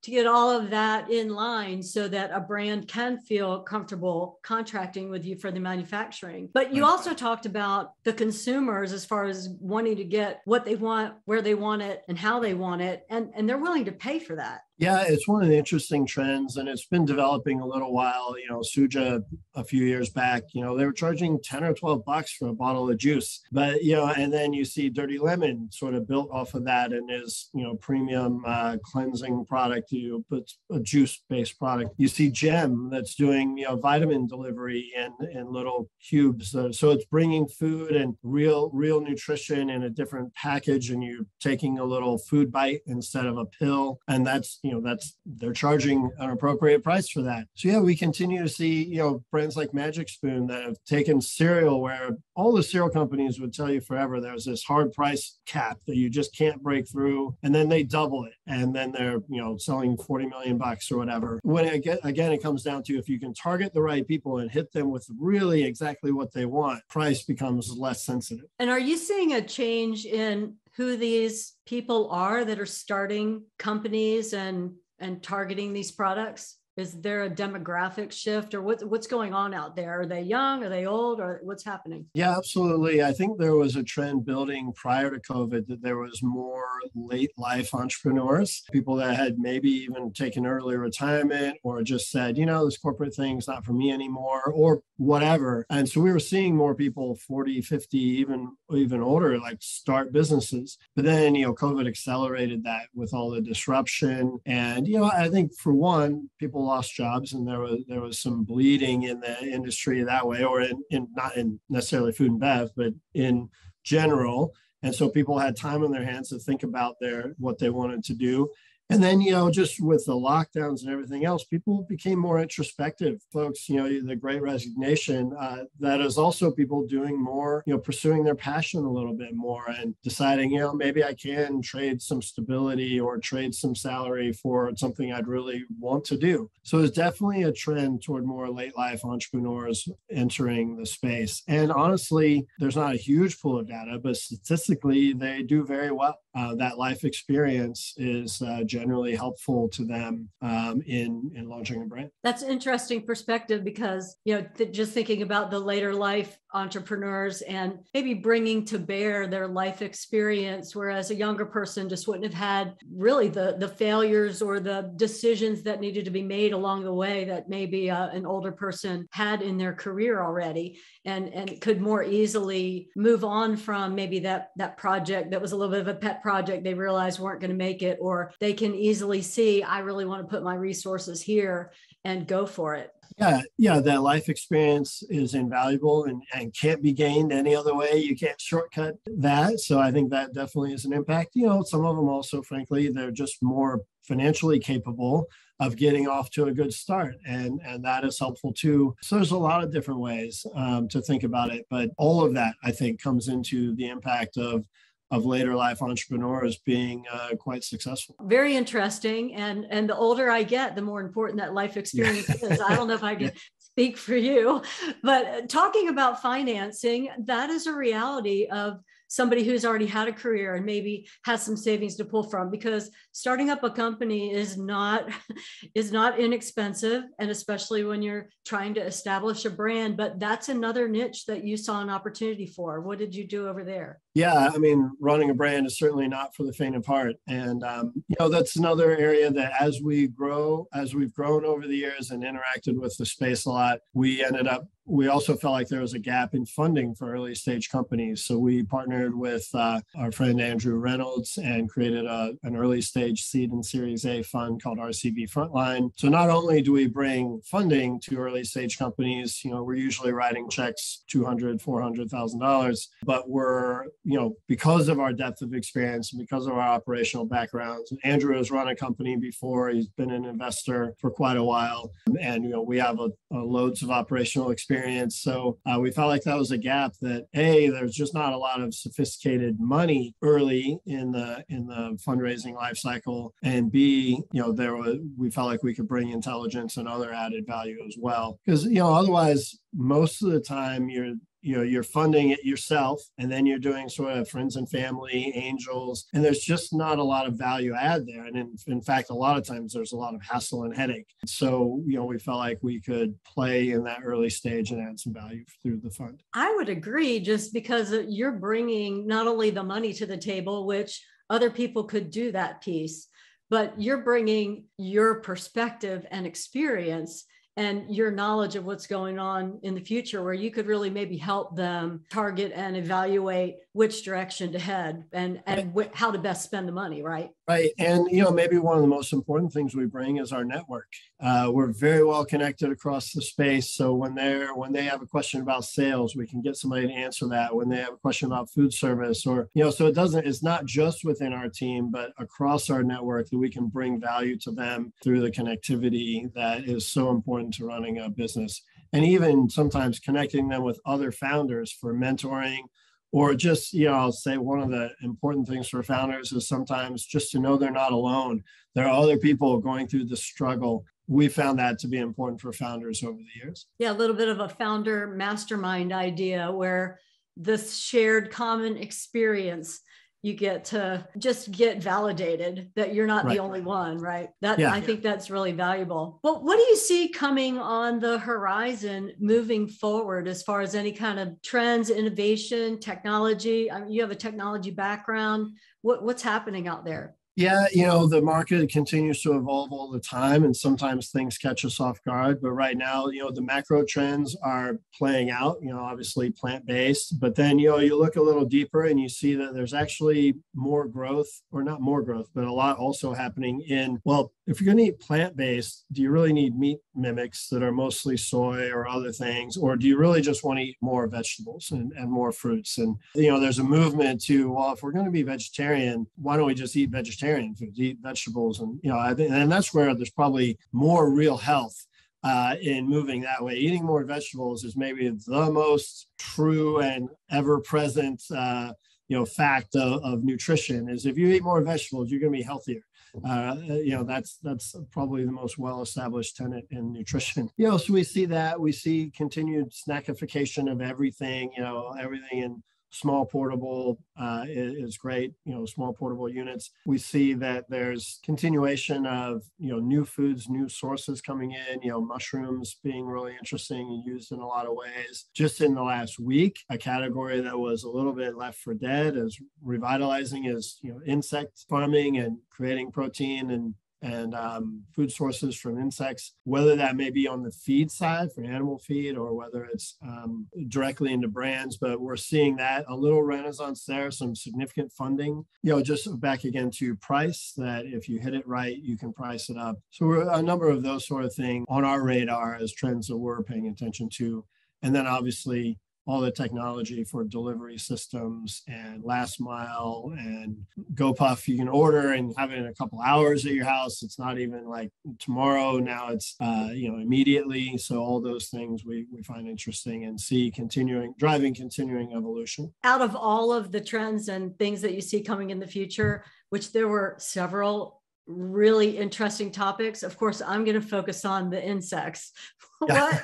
to 0.02 0.10
get 0.10 0.26
all 0.26 0.50
of 0.50 0.70
that 0.70 1.10
in 1.10 1.28
line 1.28 1.80
so 1.82 2.08
that 2.08 2.32
a 2.32 2.40
brand 2.40 2.88
can 2.88 3.18
feel 3.20 3.60
comfortable 3.60 4.40
contracting 4.42 5.08
with 5.08 5.24
you 5.24 5.36
for 5.36 5.52
the 5.52 5.60
manufacturing. 5.60 6.48
But 6.52 6.74
you 6.74 6.84
also 6.84 7.14
talked 7.14 7.46
about 7.46 7.92
the 8.02 8.12
consumers 8.12 8.92
as 8.92 9.04
far 9.04 9.26
as 9.26 9.50
wanting 9.60 9.96
to 9.96 10.04
get 10.04 10.40
what 10.44 10.64
they 10.64 10.74
want, 10.74 11.14
where 11.24 11.40
they 11.40 11.54
want 11.54 11.82
it, 11.82 12.02
and 12.08 12.18
how 12.18 12.40
they 12.40 12.54
want 12.54 12.82
it. 12.82 13.04
And, 13.10 13.30
and 13.36 13.48
they're 13.48 13.58
willing 13.58 13.84
to 13.84 13.92
pay 13.92 14.18
for 14.18 14.34
that. 14.36 14.62
Yeah, 14.78 15.04
it's 15.06 15.28
one 15.28 15.44
of 15.44 15.48
the 15.48 15.56
interesting 15.56 16.04
trends, 16.04 16.56
and 16.56 16.68
it's 16.68 16.86
been 16.86 17.04
developing 17.04 17.60
a 17.60 17.66
little 17.66 17.92
while. 17.92 18.34
You 18.36 18.48
know, 18.48 18.60
Suja 18.60 19.22
a 19.54 19.62
few 19.62 19.84
years 19.84 20.10
back, 20.10 20.42
you 20.54 20.64
know, 20.64 20.76
they 20.76 20.84
were 20.84 20.92
charging 20.92 21.38
10 21.40 21.62
or 21.62 21.72
12 21.72 22.04
bucks 22.04 22.32
for 22.32 22.48
a 22.48 22.52
bottle 22.52 22.90
of 22.90 22.98
juice. 22.98 23.42
But, 23.52 23.84
you 23.84 23.94
know, 23.94 24.06
and 24.08 24.32
then 24.32 24.52
you 24.52 24.61
see 24.64 24.88
Dirty 24.88 25.18
Lemon 25.18 25.68
sort 25.70 25.94
of 25.94 26.06
built 26.06 26.30
off 26.30 26.54
of 26.54 26.64
that 26.64 26.92
and 26.92 27.10
is, 27.10 27.50
you 27.54 27.62
know, 27.62 27.74
premium 27.76 28.42
uh, 28.46 28.76
cleansing 28.84 29.44
product, 29.46 29.92
you 29.92 30.24
put 30.28 30.50
a 30.70 30.80
juice 30.80 31.22
based 31.28 31.58
product. 31.58 31.94
You 31.96 32.08
see 32.08 32.30
Gem 32.30 32.88
that's 32.90 33.14
doing, 33.14 33.56
you 33.58 33.66
know, 33.66 33.76
vitamin 33.76 34.26
delivery 34.26 34.92
in, 34.96 35.12
in 35.32 35.52
little 35.52 35.88
cubes. 36.06 36.54
Uh, 36.54 36.72
so 36.72 36.90
it's 36.90 37.04
bringing 37.06 37.46
food 37.46 37.92
and 37.92 38.16
real, 38.22 38.70
real 38.72 39.00
nutrition 39.00 39.70
in 39.70 39.84
a 39.84 39.90
different 39.90 40.34
package, 40.34 40.90
and 40.90 41.02
you're 41.02 41.26
taking 41.40 41.78
a 41.78 41.84
little 41.84 42.18
food 42.18 42.50
bite 42.52 42.80
instead 42.86 43.26
of 43.26 43.36
a 43.38 43.46
pill. 43.46 43.98
And 44.08 44.26
that's, 44.26 44.58
you 44.62 44.72
know, 44.72 44.80
that's 44.80 45.16
they're 45.24 45.52
charging 45.52 46.10
an 46.18 46.30
appropriate 46.30 46.82
price 46.82 47.08
for 47.08 47.22
that. 47.22 47.46
So 47.54 47.68
yeah, 47.68 47.80
we 47.80 47.96
continue 47.96 48.42
to 48.42 48.48
see, 48.48 48.84
you 48.84 48.98
know, 48.98 49.24
brands 49.30 49.56
like 49.56 49.74
Magic 49.74 50.08
Spoon 50.08 50.46
that 50.48 50.62
have 50.62 50.76
taken 50.86 51.20
cereal 51.20 51.80
where 51.80 52.10
all 52.34 52.52
the 52.52 52.62
cereal 52.62 52.90
companies 52.90 53.40
would 53.40 53.52
tell 53.52 53.70
you 53.70 53.80
forever 53.80 54.20
there's 54.20 54.46
this 54.52 54.62
hard 54.62 54.92
price 54.92 55.38
cap 55.46 55.78
that 55.86 55.96
you 55.96 56.08
just 56.10 56.36
can't 56.36 56.62
break 56.62 56.88
through. 56.88 57.34
And 57.42 57.54
then 57.54 57.68
they 57.68 57.82
double 57.82 58.24
it. 58.24 58.34
And 58.46 58.74
then 58.74 58.92
they're, 58.92 59.20
you 59.28 59.42
know, 59.42 59.56
selling 59.56 59.96
40 59.96 60.26
million 60.26 60.58
bucks 60.58 60.92
or 60.92 60.98
whatever. 60.98 61.40
When 61.42 61.64
it 61.64 61.82
get, 61.82 62.00
again, 62.04 62.32
it 62.32 62.42
comes 62.42 62.62
down 62.62 62.82
to 62.84 62.98
if 62.98 63.08
you 63.08 63.18
can 63.18 63.32
target 63.34 63.72
the 63.72 63.82
right 63.82 64.06
people 64.06 64.38
and 64.38 64.50
hit 64.50 64.70
them 64.72 64.90
with 64.90 65.06
really 65.18 65.64
exactly 65.64 66.12
what 66.12 66.32
they 66.32 66.44
want, 66.44 66.86
price 66.88 67.24
becomes 67.24 67.70
less 67.70 68.04
sensitive. 68.04 68.44
And 68.58 68.70
are 68.70 68.78
you 68.78 68.96
seeing 68.96 69.32
a 69.32 69.42
change 69.42 70.04
in 70.04 70.56
who 70.76 70.96
these 70.96 71.54
people 71.66 72.10
are 72.10 72.44
that 72.44 72.60
are 72.60 72.66
starting 72.66 73.44
companies 73.58 74.32
and 74.34 74.74
and 74.98 75.22
targeting 75.22 75.72
these 75.72 75.90
products? 75.90 76.58
Is 76.76 77.00
there 77.00 77.24
a 77.24 77.30
demographic 77.30 78.12
shift 78.12 78.54
or 78.54 78.62
what's 78.62 78.82
what's 78.84 79.06
going 79.06 79.34
on 79.34 79.52
out 79.52 79.76
there? 79.76 80.00
Are 80.00 80.06
they 80.06 80.22
young? 80.22 80.64
Are 80.64 80.68
they 80.68 80.86
old? 80.86 81.20
Or 81.20 81.40
what's 81.42 81.64
happening? 81.64 82.06
Yeah 82.14 82.36
absolutely. 82.36 83.02
I 83.02 83.12
think 83.12 83.38
there 83.38 83.56
was 83.56 83.76
a 83.76 83.82
trend 83.82 84.24
building 84.24 84.72
prior 84.74 85.10
to 85.10 85.20
covid 85.20 85.66
that 85.66 85.82
there 85.82 85.98
was 85.98 86.22
more 86.22 86.66
late 86.94 87.32
life 87.36 87.74
entrepreneurs 87.74 88.62
people 88.72 88.96
that 88.96 89.16
had 89.16 89.38
maybe 89.38 89.70
even 89.70 90.12
taken 90.12 90.46
early 90.46 90.76
retirement 90.76 91.56
or 91.62 91.82
just 91.82 92.10
said 92.10 92.38
you 92.38 92.46
know 92.46 92.64
this 92.64 92.78
corporate 92.78 93.14
thing's 93.14 93.48
not 93.48 93.64
for 93.64 93.72
me 93.72 93.92
anymore 93.92 94.52
or 94.52 94.82
whatever. 94.96 95.66
And 95.68 95.88
so 95.88 96.00
we 96.00 96.12
were 96.12 96.20
seeing 96.20 96.56
more 96.56 96.74
people 96.74 97.16
40 97.16 97.60
50 97.60 97.98
even 97.98 98.52
even 98.72 99.02
older 99.02 99.38
like 99.38 99.58
start 99.60 100.12
businesses. 100.12 100.78
But 100.96 101.04
then 101.04 101.34
you 101.34 101.46
know 101.46 101.54
covid 101.54 101.86
accelerated 101.86 102.64
that 102.64 102.86
with 102.94 103.12
all 103.12 103.30
the 103.30 103.40
disruption. 103.40 104.38
And 104.46 104.86
you 104.88 104.98
know 104.98 105.04
i 105.04 105.28
think 105.28 105.54
for 105.58 105.74
one 105.74 106.30
people 106.38 106.61
people 106.62 106.74
lost 106.74 106.94
jobs 106.94 107.32
and 107.32 107.46
there 107.46 107.60
was 107.60 107.80
there 107.88 108.00
was 108.00 108.20
some 108.20 108.44
bleeding 108.44 109.04
in 109.04 109.20
the 109.20 109.42
industry 109.42 110.02
that 110.02 110.26
way 110.26 110.44
or 110.44 110.62
in, 110.62 110.82
in 110.90 111.08
not 111.16 111.36
in 111.36 111.58
necessarily 111.68 112.12
food 112.12 112.30
and 112.30 112.40
bev 112.40 112.70
but 112.76 112.92
in 113.14 113.48
general. 113.84 114.52
And 114.84 114.94
so 114.94 115.08
people 115.08 115.38
had 115.38 115.56
time 115.56 115.84
on 115.84 115.92
their 115.92 116.04
hands 116.04 116.28
to 116.30 116.38
think 116.38 116.62
about 116.62 116.96
their 117.00 117.34
what 117.38 117.58
they 117.58 117.70
wanted 117.70 118.04
to 118.04 118.14
do 118.14 118.48
and 118.92 119.02
then, 119.02 119.20
you 119.20 119.32
know, 119.32 119.50
just 119.50 119.80
with 119.80 120.04
the 120.06 120.14
lockdowns 120.14 120.82
and 120.82 120.90
everything 120.90 121.24
else, 121.24 121.44
people 121.44 121.86
became 121.88 122.18
more 122.18 122.40
introspective. 122.40 123.20
Folks, 123.32 123.68
you 123.68 123.76
know, 123.76 123.88
the 124.06 124.16
great 124.16 124.42
resignation, 124.42 125.32
uh, 125.38 125.64
that 125.80 126.00
is 126.00 126.18
also 126.18 126.50
people 126.50 126.86
doing 126.86 127.22
more, 127.22 127.62
you 127.66 127.72
know, 127.72 127.78
pursuing 127.78 128.24
their 128.24 128.34
passion 128.34 128.84
a 128.84 128.90
little 128.90 129.14
bit 129.14 129.34
more 129.34 129.64
and 129.68 129.94
deciding, 130.02 130.50
you 130.52 130.60
know, 130.60 130.72
maybe 130.72 131.04
I 131.04 131.14
can 131.14 131.62
trade 131.62 132.00
some 132.02 132.22
stability 132.22 133.00
or 133.00 133.18
trade 133.18 133.54
some 133.54 133.74
salary 133.74 134.32
for 134.32 134.72
something 134.76 135.12
I'd 135.12 135.26
really 135.26 135.64
want 135.78 136.04
to 136.06 136.16
do. 136.16 136.50
So 136.62 136.78
it's 136.78 136.96
definitely 136.96 137.42
a 137.42 137.52
trend 137.52 138.02
toward 138.02 138.24
more 138.24 138.50
late 138.50 138.76
life 138.76 139.04
entrepreneurs 139.04 139.88
entering 140.10 140.76
the 140.76 140.86
space. 140.86 141.42
And 141.48 141.72
honestly, 141.72 142.46
there's 142.58 142.76
not 142.76 142.94
a 142.94 142.98
huge 142.98 143.40
pool 143.40 143.58
of 143.58 143.68
data, 143.68 143.98
but 144.02 144.16
statistically, 144.16 145.12
they 145.12 145.42
do 145.42 145.64
very 145.64 145.90
well. 145.90 146.18
Uh, 146.34 146.54
that 146.54 146.78
life 146.78 147.04
experience 147.04 147.94
is 147.96 148.40
uh, 148.42 148.62
generally 148.64 149.14
helpful 149.14 149.68
to 149.68 149.84
them 149.84 150.28
um, 150.40 150.82
in 150.86 151.30
in 151.34 151.48
launching 151.48 151.82
a 151.82 151.86
brand. 151.86 152.10
That's 152.22 152.42
interesting 152.42 153.02
perspective 153.02 153.64
because 153.64 154.16
you 154.24 154.34
know 154.34 154.46
th- 154.56 154.72
just 154.72 154.92
thinking 154.92 155.22
about 155.22 155.50
the 155.50 155.58
later 155.58 155.94
life 155.94 156.38
entrepreneurs 156.54 157.40
and 157.42 157.78
maybe 157.94 158.14
bringing 158.14 158.64
to 158.64 158.78
bear 158.78 159.26
their 159.26 159.48
life 159.48 159.82
experience 159.82 160.74
whereas 160.74 161.10
a 161.10 161.14
younger 161.14 161.46
person 161.46 161.88
just 161.88 162.06
wouldn't 162.06 162.24
have 162.24 162.34
had 162.34 162.74
really 162.94 163.28
the 163.28 163.56
the 163.58 163.68
failures 163.68 164.42
or 164.42 164.60
the 164.60 164.92
decisions 164.96 165.62
that 165.62 165.80
needed 165.80 166.04
to 166.04 166.10
be 166.10 166.22
made 166.22 166.52
along 166.52 166.84
the 166.84 166.92
way 166.92 167.24
that 167.24 167.48
maybe 167.48 167.90
uh, 167.90 168.08
an 168.08 168.26
older 168.26 168.52
person 168.52 169.08
had 169.12 169.42
in 169.42 169.58
their 169.58 169.72
career 169.72 170.22
already. 170.22 170.78
And 171.04 171.28
and 171.34 171.60
could 171.60 171.80
more 171.80 172.02
easily 172.02 172.88
move 172.96 173.24
on 173.24 173.56
from 173.56 173.94
maybe 173.94 174.20
that 174.20 174.50
that 174.56 174.76
project 174.76 175.30
that 175.30 175.40
was 175.40 175.52
a 175.52 175.56
little 175.56 175.72
bit 175.72 175.80
of 175.80 175.88
a 175.88 175.94
pet 175.94 176.22
project 176.22 176.64
they 176.64 176.74
realized 176.74 177.18
weren't 177.18 177.40
going 177.40 177.50
to 177.50 177.56
make 177.56 177.82
it 177.82 177.98
or 178.00 178.32
they 178.40 178.52
can 178.52 178.74
easily 178.74 179.22
see 179.22 179.62
i 179.62 179.80
really 179.80 180.04
want 180.04 180.22
to 180.22 180.28
put 180.28 180.42
my 180.42 180.54
resources 180.54 181.22
here 181.22 181.72
and 182.04 182.26
go 182.26 182.46
for 182.46 182.74
it 182.74 182.92
yeah, 183.18 183.42
yeah, 183.58 183.80
that 183.80 184.02
life 184.02 184.28
experience 184.28 185.02
is 185.08 185.34
invaluable 185.34 186.04
and, 186.04 186.22
and 186.34 186.54
can't 186.54 186.82
be 186.82 186.92
gained 186.92 187.32
any 187.32 187.54
other 187.54 187.74
way. 187.74 187.96
You 187.96 188.16
can't 188.16 188.40
shortcut 188.40 188.96
that. 189.06 189.60
So 189.60 189.78
I 189.78 189.90
think 189.92 190.10
that 190.10 190.32
definitely 190.32 190.72
is 190.72 190.84
an 190.84 190.92
impact. 190.92 191.30
You 191.34 191.46
know, 191.46 191.62
some 191.62 191.84
of 191.84 191.96
them 191.96 192.08
also, 192.08 192.42
frankly, 192.42 192.88
they're 192.88 193.10
just 193.10 193.42
more 193.42 193.82
financially 194.02 194.58
capable 194.58 195.26
of 195.60 195.76
getting 195.76 196.08
off 196.08 196.28
to 196.30 196.46
a 196.46 196.52
good 196.52 196.72
start 196.72 197.14
and 197.24 197.60
and 197.64 197.84
that 197.84 198.04
is 198.04 198.18
helpful 198.18 198.52
too 198.52 198.96
so 199.00 199.14
there's 199.14 199.30
a 199.30 199.36
lot 199.36 199.62
of 199.62 199.72
different 199.72 200.00
ways 200.00 200.44
um, 200.56 200.88
to 200.88 201.00
think 201.00 201.22
about 201.22 201.52
it 201.52 201.64
but 201.70 201.90
all 201.98 202.24
of 202.24 202.34
that 202.34 202.56
i 202.64 202.72
think 202.72 203.00
comes 203.00 203.28
into 203.28 203.72
the 203.76 203.88
impact 203.88 204.36
of 204.36 204.66
of 205.12 205.26
later 205.26 205.54
life 205.54 205.82
entrepreneurs 205.82 206.56
being 206.64 207.04
uh, 207.12 207.28
quite 207.38 207.62
successful. 207.62 208.16
Very 208.22 208.56
interesting, 208.56 209.34
and 209.34 209.66
and 209.70 209.88
the 209.88 209.96
older 209.96 210.30
I 210.30 210.42
get, 210.42 210.74
the 210.74 210.82
more 210.82 211.00
important 211.00 211.38
that 211.38 211.52
life 211.52 211.76
experience 211.76 212.28
is. 212.42 212.60
I 212.60 212.74
don't 212.74 212.88
know 212.88 212.94
if 212.94 213.04
I 213.04 213.14
can 213.22 213.32
speak 213.58 213.98
for 213.98 214.16
you, 214.16 214.62
but 215.02 215.50
talking 215.50 215.90
about 215.90 216.22
financing, 216.22 217.10
that 217.26 217.50
is 217.50 217.66
a 217.66 217.74
reality 217.74 218.46
of 218.46 218.80
somebody 219.12 219.44
who's 219.44 219.66
already 219.66 219.84
had 219.84 220.08
a 220.08 220.12
career 220.12 220.54
and 220.54 220.64
maybe 220.64 221.06
has 221.26 221.42
some 221.42 221.56
savings 221.56 221.96
to 221.96 222.04
pull 222.04 222.22
from 222.30 222.50
because 222.50 222.90
starting 223.12 223.50
up 223.50 223.62
a 223.62 223.68
company 223.68 224.32
is 224.32 224.56
not 224.56 225.06
is 225.74 225.92
not 225.92 226.18
inexpensive 226.18 227.04
and 227.18 227.30
especially 227.30 227.84
when 227.84 228.00
you're 228.00 228.30
trying 228.46 228.72
to 228.72 228.80
establish 228.80 229.44
a 229.44 229.50
brand 229.50 229.98
but 229.98 230.18
that's 230.18 230.48
another 230.48 230.88
niche 230.88 231.26
that 231.26 231.44
you 231.44 231.58
saw 231.58 231.82
an 231.82 231.90
opportunity 231.90 232.46
for. 232.46 232.80
What 232.80 232.98
did 232.98 233.14
you 233.14 233.26
do 233.26 233.48
over 233.48 233.64
there? 233.64 234.00
Yeah 234.14 234.50
i 234.52 234.56
mean 234.56 234.90
running 234.98 235.28
a 235.28 235.34
brand 235.34 235.66
is 235.66 235.76
certainly 235.76 236.08
not 236.08 236.34
for 236.34 236.44
the 236.44 236.52
faint 236.52 236.76
of 236.76 236.86
heart 236.86 237.16
and 237.26 237.62
um, 237.64 237.92
you 238.08 238.16
know 238.18 238.28
that's 238.30 238.56
another 238.56 238.96
area 238.96 239.30
that 239.30 239.52
as 239.60 239.82
we 239.82 240.08
grow 240.08 240.66
as 240.72 240.94
we've 240.94 241.12
grown 241.12 241.44
over 241.44 241.66
the 241.66 241.76
years 241.76 242.10
and 242.10 242.22
interacted 242.22 242.80
with 242.80 242.96
the 242.96 243.04
space 243.04 243.44
a 243.44 243.50
lot 243.50 243.78
we 243.92 244.24
ended 244.24 244.46
up 244.46 244.66
we 244.84 245.08
also 245.08 245.36
felt 245.36 245.52
like 245.52 245.68
there 245.68 245.80
was 245.80 245.94
a 245.94 245.98
gap 245.98 246.34
in 246.34 246.44
funding 246.44 246.94
for 246.94 247.12
early 247.12 247.34
stage 247.34 247.70
companies. 247.70 248.24
So 248.24 248.38
we 248.38 248.64
partnered 248.64 249.14
with 249.14 249.48
uh, 249.54 249.80
our 249.96 250.10
friend 250.10 250.40
Andrew 250.40 250.76
Reynolds 250.76 251.38
and 251.38 251.68
created 251.68 252.04
a, 252.04 252.34
an 252.42 252.56
early 252.56 252.80
stage 252.80 253.22
seed 253.22 253.52
and 253.52 253.64
series 253.64 254.04
A 254.04 254.22
fund 254.22 254.62
called 254.62 254.78
RCV 254.78 255.30
Frontline. 255.30 255.90
So 255.96 256.08
not 256.08 256.30
only 256.30 256.62
do 256.62 256.72
we 256.72 256.88
bring 256.88 257.40
funding 257.44 258.00
to 258.00 258.18
early 258.18 258.44
stage 258.44 258.78
companies, 258.78 259.44
you 259.44 259.52
know, 259.52 259.62
we're 259.62 259.76
usually 259.76 260.12
writing 260.12 260.48
checks 260.50 261.04
$200, 261.12 261.62
$400,000, 261.62 262.88
but 263.04 263.28
we're, 263.28 263.84
you 264.04 264.18
know, 264.18 264.34
because 264.48 264.88
of 264.88 264.98
our 264.98 265.12
depth 265.12 265.42
of 265.42 265.54
experience 265.54 266.12
and 266.12 266.20
because 266.20 266.46
of 266.46 266.54
our 266.54 266.60
operational 266.60 267.24
backgrounds, 267.24 267.92
Andrew 268.02 268.36
has 268.36 268.50
run 268.50 268.68
a 268.68 268.74
company 268.74 269.16
before, 269.16 269.68
he's 269.68 269.86
been 269.86 270.10
an 270.10 270.24
investor 270.24 270.94
for 270.98 271.10
quite 271.10 271.36
a 271.36 271.44
while. 271.44 271.92
And, 272.20 272.42
you 272.44 272.50
know, 272.50 272.62
we 272.62 272.78
have 272.78 272.98
a, 272.98 273.10
a 273.32 273.38
loads 273.38 273.82
of 273.82 273.90
operational 273.90 274.50
experience 274.50 274.71
experience. 274.72 275.20
So 275.20 275.58
uh, 275.66 275.78
we 275.78 275.90
felt 275.90 276.08
like 276.08 276.22
that 276.22 276.38
was 276.38 276.50
a 276.50 276.58
gap 276.58 276.94
that 277.00 277.26
a 277.34 277.68
there's 277.68 277.94
just 277.94 278.14
not 278.14 278.32
a 278.32 278.38
lot 278.38 278.60
of 278.60 278.74
sophisticated 278.74 279.58
money 279.60 280.14
early 280.22 280.78
in 280.86 281.12
the 281.12 281.44
in 281.48 281.66
the 281.66 281.98
fundraising 282.06 282.54
life 282.54 282.76
cycle, 282.76 283.34
and 283.42 283.70
b 283.70 284.20
you 284.32 284.42
know 284.42 284.52
there 284.52 284.76
was 284.76 284.96
we 285.16 285.30
felt 285.30 285.48
like 285.48 285.62
we 285.62 285.74
could 285.74 285.88
bring 285.88 286.10
intelligence 286.10 286.76
and 286.76 286.88
other 286.88 287.12
added 287.12 287.44
value 287.46 287.78
as 287.86 287.96
well 287.98 288.38
because 288.44 288.64
you 288.64 288.74
know 288.74 288.92
otherwise 288.92 289.58
most 289.74 290.22
of 290.22 290.30
the 290.30 290.40
time 290.40 290.88
you're 290.88 291.14
you 291.42 291.56
know 291.56 291.62
you're 291.62 291.82
funding 291.82 292.30
it 292.30 292.44
yourself 292.44 293.02
and 293.18 293.30
then 293.30 293.44
you're 293.44 293.58
doing 293.58 293.88
sort 293.88 294.16
of 294.16 294.28
friends 294.28 294.56
and 294.56 294.70
family 294.70 295.32
angels 295.34 296.06
and 296.14 296.24
there's 296.24 296.40
just 296.40 296.72
not 296.72 296.98
a 296.98 297.02
lot 297.02 297.26
of 297.26 297.34
value 297.34 297.74
add 297.74 298.06
there. 298.06 298.24
And 298.24 298.36
in, 298.36 298.56
in 298.68 298.80
fact 298.80 299.10
a 299.10 299.14
lot 299.14 299.36
of 299.36 299.46
times 299.46 299.72
there's 299.72 299.92
a 299.92 299.96
lot 299.96 300.14
of 300.14 300.22
hassle 300.22 300.62
and 300.64 300.74
headache. 300.74 301.08
So 301.26 301.82
you 301.84 301.96
know 301.96 302.04
we 302.04 302.18
felt 302.18 302.38
like 302.38 302.58
we 302.62 302.80
could 302.80 303.14
play 303.24 303.70
in 303.70 303.84
that 303.84 304.00
early 304.04 304.30
stage 304.30 304.70
and 304.70 304.80
add 304.80 304.98
some 304.98 305.12
value 305.12 305.44
through 305.62 305.80
the 305.82 305.90
fund. 305.90 306.22
I 306.32 306.54
would 306.56 306.68
agree 306.68 307.20
just 307.20 307.52
because 307.52 307.92
you're 308.08 308.32
bringing 308.32 309.06
not 309.06 309.26
only 309.26 309.50
the 309.50 309.64
money 309.64 309.92
to 309.94 310.06
the 310.06 310.16
table 310.16 310.66
which 310.66 311.04
other 311.28 311.50
people 311.50 311.84
could 311.84 312.10
do 312.10 312.32
that 312.32 312.62
piece 312.62 313.08
but 313.50 313.78
you're 313.78 314.02
bringing 314.02 314.64
your 314.78 315.20
perspective 315.20 316.06
and 316.10 316.26
experience 316.26 317.26
and 317.56 317.94
your 317.94 318.10
knowledge 318.10 318.56
of 318.56 318.64
what's 318.64 318.86
going 318.86 319.18
on 319.18 319.58
in 319.62 319.74
the 319.74 319.80
future 319.80 320.22
where 320.22 320.32
you 320.32 320.50
could 320.50 320.66
really 320.66 320.88
maybe 320.88 321.16
help 321.16 321.54
them 321.54 322.02
target 322.10 322.52
and 322.54 322.76
evaluate 322.76 323.56
which 323.74 324.04
direction 324.04 324.52
to 324.52 324.58
head 324.58 325.04
and 325.12 325.42
and 325.46 325.72
wh- 325.74 325.94
how 325.94 326.10
to 326.10 326.18
best 326.18 326.44
spend 326.44 326.68
the 326.68 326.72
money 326.72 327.02
right? 327.02 327.30
Right 327.48 327.70
and 327.78 328.06
you 328.10 328.22
know 328.22 328.30
maybe 328.30 328.58
one 328.58 328.76
of 328.76 328.82
the 328.82 328.88
most 328.88 329.12
important 329.12 329.52
things 329.52 329.74
we 329.74 329.86
bring 329.86 330.18
is 330.18 330.32
our 330.32 330.44
network. 330.44 330.88
Uh, 331.20 331.50
we're 331.52 331.72
very 331.72 332.04
well 332.04 332.24
connected 332.24 332.70
across 332.70 333.12
the 333.12 333.22
space 333.22 333.74
so 333.74 333.94
when 333.94 334.14
they're 334.14 334.54
when 334.54 334.72
they 334.72 334.84
have 334.84 335.02
a 335.02 335.06
question 335.06 335.40
about 335.40 335.64
sales 335.64 336.14
we 336.14 336.26
can 336.26 336.42
get 336.42 336.56
somebody 336.56 336.86
to 336.86 336.92
answer 336.92 337.26
that. 337.28 337.54
When 337.54 337.68
they 337.68 337.78
have 337.78 337.94
a 337.94 337.98
question 337.98 338.26
about 338.26 338.50
food 338.50 338.72
service 338.74 339.26
or 339.26 339.48
you 339.54 339.64
know 339.64 339.70
so 339.70 339.86
it 339.86 339.94
doesn't 339.94 340.26
it's 340.26 340.42
not 340.42 340.66
just 340.66 341.04
within 341.04 341.32
our 341.32 341.48
team 341.48 341.90
but 341.90 342.12
across 342.18 342.68
our 342.68 342.82
network 342.82 343.30
that 343.30 343.38
we 343.38 343.50
can 343.50 343.68
bring 343.68 344.00
value 344.00 344.36
to 344.38 344.50
them 344.50 344.92
through 345.02 345.20
the 345.20 345.30
connectivity 345.30 346.32
that 346.34 346.64
is 346.64 346.86
so 346.86 347.10
important 347.10 347.54
to 347.54 347.66
running 347.66 347.98
a 347.98 348.08
business. 348.10 348.62
And 348.92 349.04
even 349.04 349.48
sometimes 349.48 349.98
connecting 349.98 350.48
them 350.48 350.62
with 350.62 350.78
other 350.84 351.10
founders 351.12 351.72
for 351.72 351.94
mentoring 351.94 352.64
or 353.12 353.34
just 353.34 353.72
you 353.72 353.84
know 353.84 353.92
i'll 353.92 354.10
say 354.12 354.38
one 354.38 354.60
of 354.60 354.70
the 354.70 354.90
important 355.02 355.46
things 355.46 355.68
for 355.68 355.82
founders 355.82 356.32
is 356.32 356.48
sometimes 356.48 357.04
just 357.04 357.30
to 357.30 357.38
know 357.38 357.56
they're 357.56 357.70
not 357.70 357.92
alone. 357.92 358.42
There 358.74 358.86
are 358.86 359.02
other 359.02 359.18
people 359.18 359.58
going 359.58 359.86
through 359.86 360.06
the 360.06 360.16
struggle. 360.16 360.84
We 361.06 361.28
found 361.28 361.58
that 361.58 361.78
to 361.80 361.88
be 361.88 361.98
important 361.98 362.40
for 362.40 362.52
founders 362.52 363.02
over 363.02 363.18
the 363.18 363.44
years. 363.44 363.66
Yeah 363.78 363.92
a 363.92 363.94
little 363.94 364.16
bit 364.16 364.28
of 364.28 364.40
a 364.40 364.48
founder 364.48 365.06
mastermind 365.08 365.92
idea 365.92 366.50
where 366.50 366.98
this 367.36 367.76
shared 367.76 368.30
common 368.30 368.76
experience 368.76 369.80
you 370.22 370.34
get 370.34 370.64
to 370.66 371.06
just 371.18 371.50
get 371.50 371.82
validated 371.82 372.70
that 372.76 372.94
you're 372.94 373.06
not 373.08 373.24
right. 373.24 373.34
the 373.34 373.40
only 373.40 373.60
one 373.60 373.98
right? 373.98 374.30
That 374.40 374.58
yeah. 374.58 374.72
i 374.72 374.80
think 374.80 375.02
that's 375.02 375.30
really 375.30 375.52
valuable. 375.52 376.20
Well 376.22 376.42
what 376.42 376.56
do 376.56 376.62
you 376.62 376.76
see 376.76 377.08
coming 377.08 377.58
on 377.58 377.98
the 377.98 378.18
horizon 378.18 379.12
moving 379.18 379.68
forward 379.68 380.28
as 380.28 380.42
far 380.42 380.60
as 380.60 380.74
any 380.74 380.92
kind 380.92 381.18
of 381.18 381.40
trends 381.42 381.90
innovation 381.90 382.78
technology? 382.80 383.70
I 383.70 383.80
mean, 383.80 383.92
you 383.92 384.00
have 384.02 384.10
a 384.10 384.16
technology 384.16 384.70
background. 384.70 385.56
What, 385.82 386.04
what's 386.04 386.22
happening 386.22 386.68
out 386.68 386.84
there 386.84 387.16
yeah, 387.34 387.66
you 387.72 387.86
know, 387.86 388.06
the 388.06 388.20
market 388.20 388.68
continues 388.70 389.22
to 389.22 389.34
evolve 389.34 389.72
all 389.72 389.90
the 389.90 390.00
time, 390.00 390.44
and 390.44 390.54
sometimes 390.54 391.08
things 391.08 391.38
catch 391.38 391.64
us 391.64 391.80
off 391.80 392.02
guard. 392.04 392.42
But 392.42 392.52
right 392.52 392.76
now, 392.76 393.08
you 393.08 393.20
know, 393.20 393.30
the 393.30 393.40
macro 393.40 393.84
trends 393.84 394.36
are 394.42 394.78
playing 394.98 395.30
out, 395.30 395.56
you 395.62 395.70
know, 395.70 395.80
obviously 395.80 396.30
plant 396.30 396.66
based. 396.66 397.18
But 397.20 397.34
then, 397.34 397.58
you 397.58 397.70
know, 397.70 397.78
you 397.78 397.98
look 397.98 398.16
a 398.16 398.22
little 398.22 398.44
deeper 398.44 398.84
and 398.84 399.00
you 399.00 399.08
see 399.08 399.34
that 399.36 399.54
there's 399.54 399.72
actually 399.72 400.34
more 400.54 400.86
growth, 400.86 401.30
or 401.50 401.62
not 401.62 401.80
more 401.80 402.02
growth, 402.02 402.28
but 402.34 402.44
a 402.44 402.52
lot 402.52 402.76
also 402.76 403.14
happening 403.14 403.62
in, 403.62 403.98
well, 404.04 404.32
if 404.46 404.60
you're 404.60 404.66
going 404.66 404.84
to 404.84 404.90
eat 404.90 405.00
plant 405.00 405.36
based, 405.36 405.86
do 405.92 406.02
you 406.02 406.10
really 406.10 406.32
need 406.32 406.58
meat 406.58 406.80
mimics 406.94 407.48
that 407.48 407.62
are 407.62 407.72
mostly 407.72 408.16
soy 408.16 408.70
or 408.70 408.86
other 408.86 409.12
things? 409.12 409.56
Or 409.56 409.76
do 409.76 409.86
you 409.86 409.96
really 409.96 410.20
just 410.20 410.44
want 410.44 410.58
to 410.58 410.64
eat 410.64 410.76
more 410.82 411.06
vegetables 411.06 411.70
and, 411.70 411.92
and 411.92 412.10
more 412.10 412.32
fruits? 412.32 412.76
And, 412.76 412.96
you 413.14 413.30
know, 413.30 413.40
there's 413.40 413.60
a 413.60 413.64
movement 413.64 414.22
to, 414.24 414.50
well, 414.50 414.72
if 414.72 414.82
we're 414.82 414.92
going 414.92 415.06
to 415.06 415.12
be 415.12 415.22
vegetarian, 415.22 416.06
why 416.16 416.36
don't 416.36 416.46
we 416.46 416.54
just 416.54 416.76
eat 416.76 416.90
vegetarian 416.90 417.21
food, 417.22 417.78
eat 417.78 417.98
vegetables? 418.02 418.60
And, 418.60 418.78
you 418.82 418.90
know, 418.90 418.98
I 418.98 419.14
think, 419.14 419.30
and 419.30 419.50
that's 419.50 419.72
where 419.72 419.94
there's 419.94 420.10
probably 420.10 420.58
more 420.72 421.10
real 421.10 421.36
health 421.36 421.86
uh, 422.22 422.56
in 422.60 422.88
moving 422.88 423.22
that 423.22 423.42
way. 423.42 423.54
Eating 423.54 423.84
more 423.84 424.04
vegetables 424.04 424.64
is 424.64 424.76
maybe 424.76 425.08
the 425.08 425.50
most 425.50 426.08
true 426.18 426.80
and 426.80 427.08
ever 427.30 427.60
present, 427.60 428.22
uh, 428.34 428.72
you 429.08 429.16
know, 429.16 429.24
fact 429.24 429.74
of, 429.76 430.02
of 430.04 430.24
nutrition 430.24 430.88
is 430.88 431.06
if 431.06 431.18
you 431.18 431.28
eat 431.28 431.42
more 431.42 431.62
vegetables, 431.62 432.10
you're 432.10 432.20
going 432.20 432.32
to 432.32 432.38
be 432.38 432.44
healthier 432.44 432.82
uh, 433.28 433.56
you 433.68 433.90
know 433.90 434.04
that's 434.04 434.38
that's 434.42 434.74
probably 434.90 435.24
the 435.24 435.30
most 435.30 435.58
well 435.58 435.82
established 435.82 436.36
tenet 436.36 436.66
in 436.70 436.92
nutrition 436.92 437.48
you 437.56 437.68
know 437.68 437.76
so 437.76 437.92
we 437.92 438.02
see 438.02 438.24
that 438.24 438.58
we 438.58 438.72
see 438.72 439.12
continued 439.14 439.70
snackification 439.70 440.70
of 440.70 440.80
everything 440.80 441.52
you 441.56 441.62
know 441.62 441.94
everything 442.00 442.38
in 442.38 442.62
small 442.92 443.24
portable 443.24 443.98
uh, 444.20 444.44
is, 444.46 444.96
great. 444.96 445.32
You 445.44 445.54
know, 445.54 445.66
small 445.66 445.92
portable 445.92 446.28
units. 446.28 446.70
We 446.86 446.98
see 446.98 447.32
that 447.34 447.64
there's 447.68 448.20
continuation 448.24 449.06
of 449.06 449.42
you 449.58 449.70
know 449.72 449.78
new 449.78 450.04
foods, 450.04 450.48
new 450.48 450.68
sources 450.68 451.20
coming 451.20 451.52
in. 451.52 451.82
You 451.82 451.90
know, 451.90 452.00
mushrooms 452.00 452.76
being 452.84 453.06
really 453.06 453.34
interesting 453.38 453.80
and 453.80 454.04
used 454.04 454.32
in 454.32 454.38
a 454.38 454.46
lot 454.46 454.66
of 454.66 454.74
ways. 454.74 455.26
Just 455.34 455.60
in 455.60 455.74
the 455.74 455.82
last 455.82 456.20
week, 456.20 456.58
a 456.70 456.78
category 456.78 457.40
that 457.40 457.58
was 457.58 457.82
a 457.82 457.90
little 457.90 458.12
bit 458.12 458.36
left 458.36 458.58
for 458.58 458.74
dead 458.74 459.16
is 459.16 459.38
revitalizing 459.62 460.44
is 460.44 460.78
you 460.82 460.92
know 460.92 461.00
insect 461.06 461.64
farming 461.68 462.18
and 462.18 462.38
creating 462.50 462.92
protein 462.92 463.50
and 463.50 463.74
and 464.02 464.34
um, 464.34 464.82
food 464.94 465.12
sources 465.12 465.56
from 465.56 465.78
insects, 465.78 466.34
whether 466.44 466.74
that 466.76 466.96
may 466.96 467.10
be 467.10 467.28
on 467.28 467.42
the 467.42 467.52
feed 467.52 467.90
side 467.90 468.32
for 468.32 468.42
animal 468.42 468.78
feed 468.78 469.16
or 469.16 469.34
whether 469.34 469.64
it's 469.64 469.96
um, 470.02 470.48
directly 470.68 471.12
into 471.12 471.28
brands. 471.28 471.76
But 471.76 472.00
we're 472.00 472.16
seeing 472.16 472.56
that 472.56 472.84
a 472.88 472.96
little 472.96 473.22
renaissance 473.22 473.84
there, 473.84 474.10
some 474.10 474.34
significant 474.34 474.92
funding. 474.92 475.44
You 475.62 475.72
know, 475.72 475.82
just 475.82 476.20
back 476.20 476.44
again 476.44 476.70
to 476.78 476.96
price, 476.96 477.52
that 477.56 477.86
if 477.86 478.08
you 478.08 478.18
hit 478.18 478.34
it 478.34 478.46
right, 478.46 478.76
you 478.76 478.96
can 478.96 479.12
price 479.12 479.48
it 479.48 479.56
up. 479.56 479.76
So 479.90 480.06
we're 480.06 480.28
a 480.28 480.42
number 480.42 480.68
of 480.68 480.82
those 480.82 481.06
sort 481.06 481.24
of 481.24 481.32
things 481.34 481.64
on 481.68 481.84
our 481.84 482.02
radar 482.02 482.56
as 482.56 482.72
trends 482.72 483.06
that 483.06 483.16
we're 483.16 483.42
paying 483.42 483.68
attention 483.68 484.08
to. 484.14 484.44
And 484.82 484.92
then 484.92 485.06
obviously, 485.06 485.78
all 486.06 486.20
the 486.20 486.30
technology 486.30 487.04
for 487.04 487.22
delivery 487.22 487.78
systems 487.78 488.62
and 488.66 489.04
last 489.04 489.40
mile 489.40 490.12
and 490.18 490.56
GoPuff 490.94 491.46
you 491.46 491.56
can 491.56 491.68
order 491.68 492.12
and 492.12 492.34
have 492.36 492.50
it 492.50 492.58
in 492.58 492.66
a 492.66 492.74
couple 492.74 493.00
hours 493.00 493.46
at 493.46 493.52
your 493.52 493.64
house. 493.64 494.02
It's 494.02 494.18
not 494.18 494.38
even 494.38 494.66
like 494.66 494.90
tomorrow. 495.20 495.78
Now 495.78 496.08
it's 496.08 496.34
uh, 496.40 496.70
you 496.72 496.90
know 496.90 496.98
immediately. 496.98 497.78
So 497.78 498.02
all 498.02 498.20
those 498.20 498.48
things 498.48 498.84
we 498.84 499.06
we 499.12 499.22
find 499.22 499.48
interesting 499.48 500.04
and 500.04 500.20
see 500.20 500.50
continuing 500.50 501.14
driving 501.18 501.54
continuing 501.54 502.14
evolution. 502.14 502.72
Out 502.82 503.00
of 503.00 503.14
all 503.14 503.52
of 503.52 503.70
the 503.70 503.80
trends 503.80 504.28
and 504.28 504.58
things 504.58 504.80
that 504.82 504.94
you 504.94 505.00
see 505.00 505.22
coming 505.22 505.50
in 505.50 505.60
the 505.60 505.66
future, 505.66 506.24
which 506.50 506.72
there 506.72 506.88
were 506.88 507.14
several 507.18 508.02
really 508.26 508.96
interesting 508.96 509.50
topics. 509.50 510.02
Of 510.02 510.16
course, 510.16 510.40
I'm 510.40 510.64
going 510.64 510.80
to 510.80 510.86
focus 510.86 511.24
on 511.24 511.50
the 511.50 511.62
insects. 511.62 512.32
what 512.78 513.22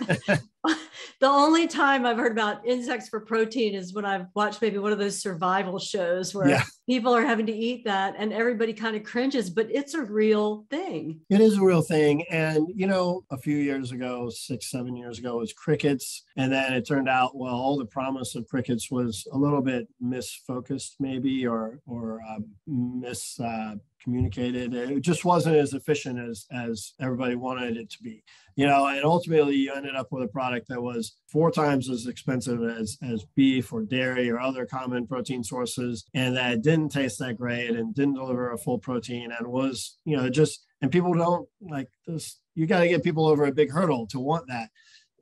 the 1.20 1.26
only 1.26 1.66
time 1.66 2.06
I've 2.06 2.16
heard 2.16 2.32
about 2.32 2.66
insects 2.66 3.08
for 3.08 3.20
protein 3.20 3.74
is 3.74 3.92
when 3.92 4.04
I've 4.04 4.26
watched 4.34 4.62
maybe 4.62 4.78
one 4.78 4.92
of 4.92 4.98
those 4.98 5.18
survival 5.18 5.78
shows 5.78 6.34
where 6.34 6.48
yeah. 6.48 6.62
people 6.88 7.14
are 7.14 7.24
having 7.24 7.46
to 7.46 7.52
eat 7.52 7.84
that 7.84 8.14
and 8.18 8.32
everybody 8.32 8.72
kind 8.72 8.96
of 8.96 9.02
cringes, 9.04 9.50
but 9.50 9.68
it's 9.70 9.94
a 9.94 10.02
real 10.02 10.66
thing. 10.70 11.20
It 11.30 11.40
is 11.40 11.58
a 11.58 11.64
real 11.64 11.82
thing. 11.82 12.24
And, 12.30 12.66
you 12.74 12.86
know, 12.86 13.24
a 13.30 13.38
few 13.38 13.56
years 13.56 13.92
ago, 13.92 14.30
six, 14.30 14.70
seven 14.70 14.96
years 14.96 15.18
ago, 15.18 15.38
was 15.38 15.52
crickets. 15.52 16.24
And 16.36 16.52
then 16.52 16.72
it 16.72 16.86
turned 16.86 17.08
out, 17.08 17.36
well, 17.36 17.54
all 17.54 17.78
the 17.78 17.86
promise 17.86 18.34
of 18.34 18.48
crickets 18.48 18.90
was 18.90 19.26
a 19.32 19.38
little 19.38 19.62
bit 19.62 19.88
misfocused, 20.02 20.94
maybe, 21.00 21.46
or, 21.46 21.80
or 21.86 22.20
um, 22.28 22.46
mis. 22.66 23.38
Uh, 23.40 23.76
communicated. 24.08 24.74
It 24.74 25.00
just 25.02 25.26
wasn't 25.26 25.56
as 25.56 25.74
efficient 25.74 26.18
as 26.18 26.46
as 26.50 26.94
everybody 26.98 27.34
wanted 27.34 27.76
it 27.76 27.90
to 27.90 28.02
be. 28.02 28.22
You 28.56 28.66
know 28.66 28.86
and 28.86 29.04
ultimately 29.04 29.54
you 29.54 29.72
ended 29.72 29.94
up 29.94 30.08
with 30.10 30.24
a 30.24 30.28
product 30.28 30.68
that 30.68 30.82
was 30.82 31.16
four 31.30 31.50
times 31.50 31.90
as 31.90 32.06
expensive 32.06 32.62
as 32.62 32.96
as 33.02 33.26
beef 33.36 33.72
or 33.72 33.82
dairy 33.82 34.30
or 34.30 34.40
other 34.40 34.64
common 34.66 35.06
protein 35.06 35.44
sources 35.44 36.04
and 36.14 36.36
that 36.36 36.62
didn't 36.62 36.88
taste 36.88 37.18
that 37.18 37.36
great 37.36 37.70
and 37.70 37.94
didn't 37.94 38.14
deliver 38.14 38.50
a 38.50 38.58
full 38.58 38.78
protein 38.78 39.30
and 39.30 39.46
was 39.46 39.98
you 40.04 40.16
know 40.16 40.28
just 40.28 40.64
and 40.80 40.90
people 40.90 41.14
don't 41.14 41.46
like 41.60 41.88
this 42.06 42.40
you 42.54 42.66
got 42.66 42.80
to 42.80 42.88
get 42.88 43.04
people 43.04 43.26
over 43.26 43.44
a 43.44 43.52
big 43.52 43.70
hurdle 43.70 44.06
to 44.08 44.18
want 44.18 44.48
that. 44.48 44.70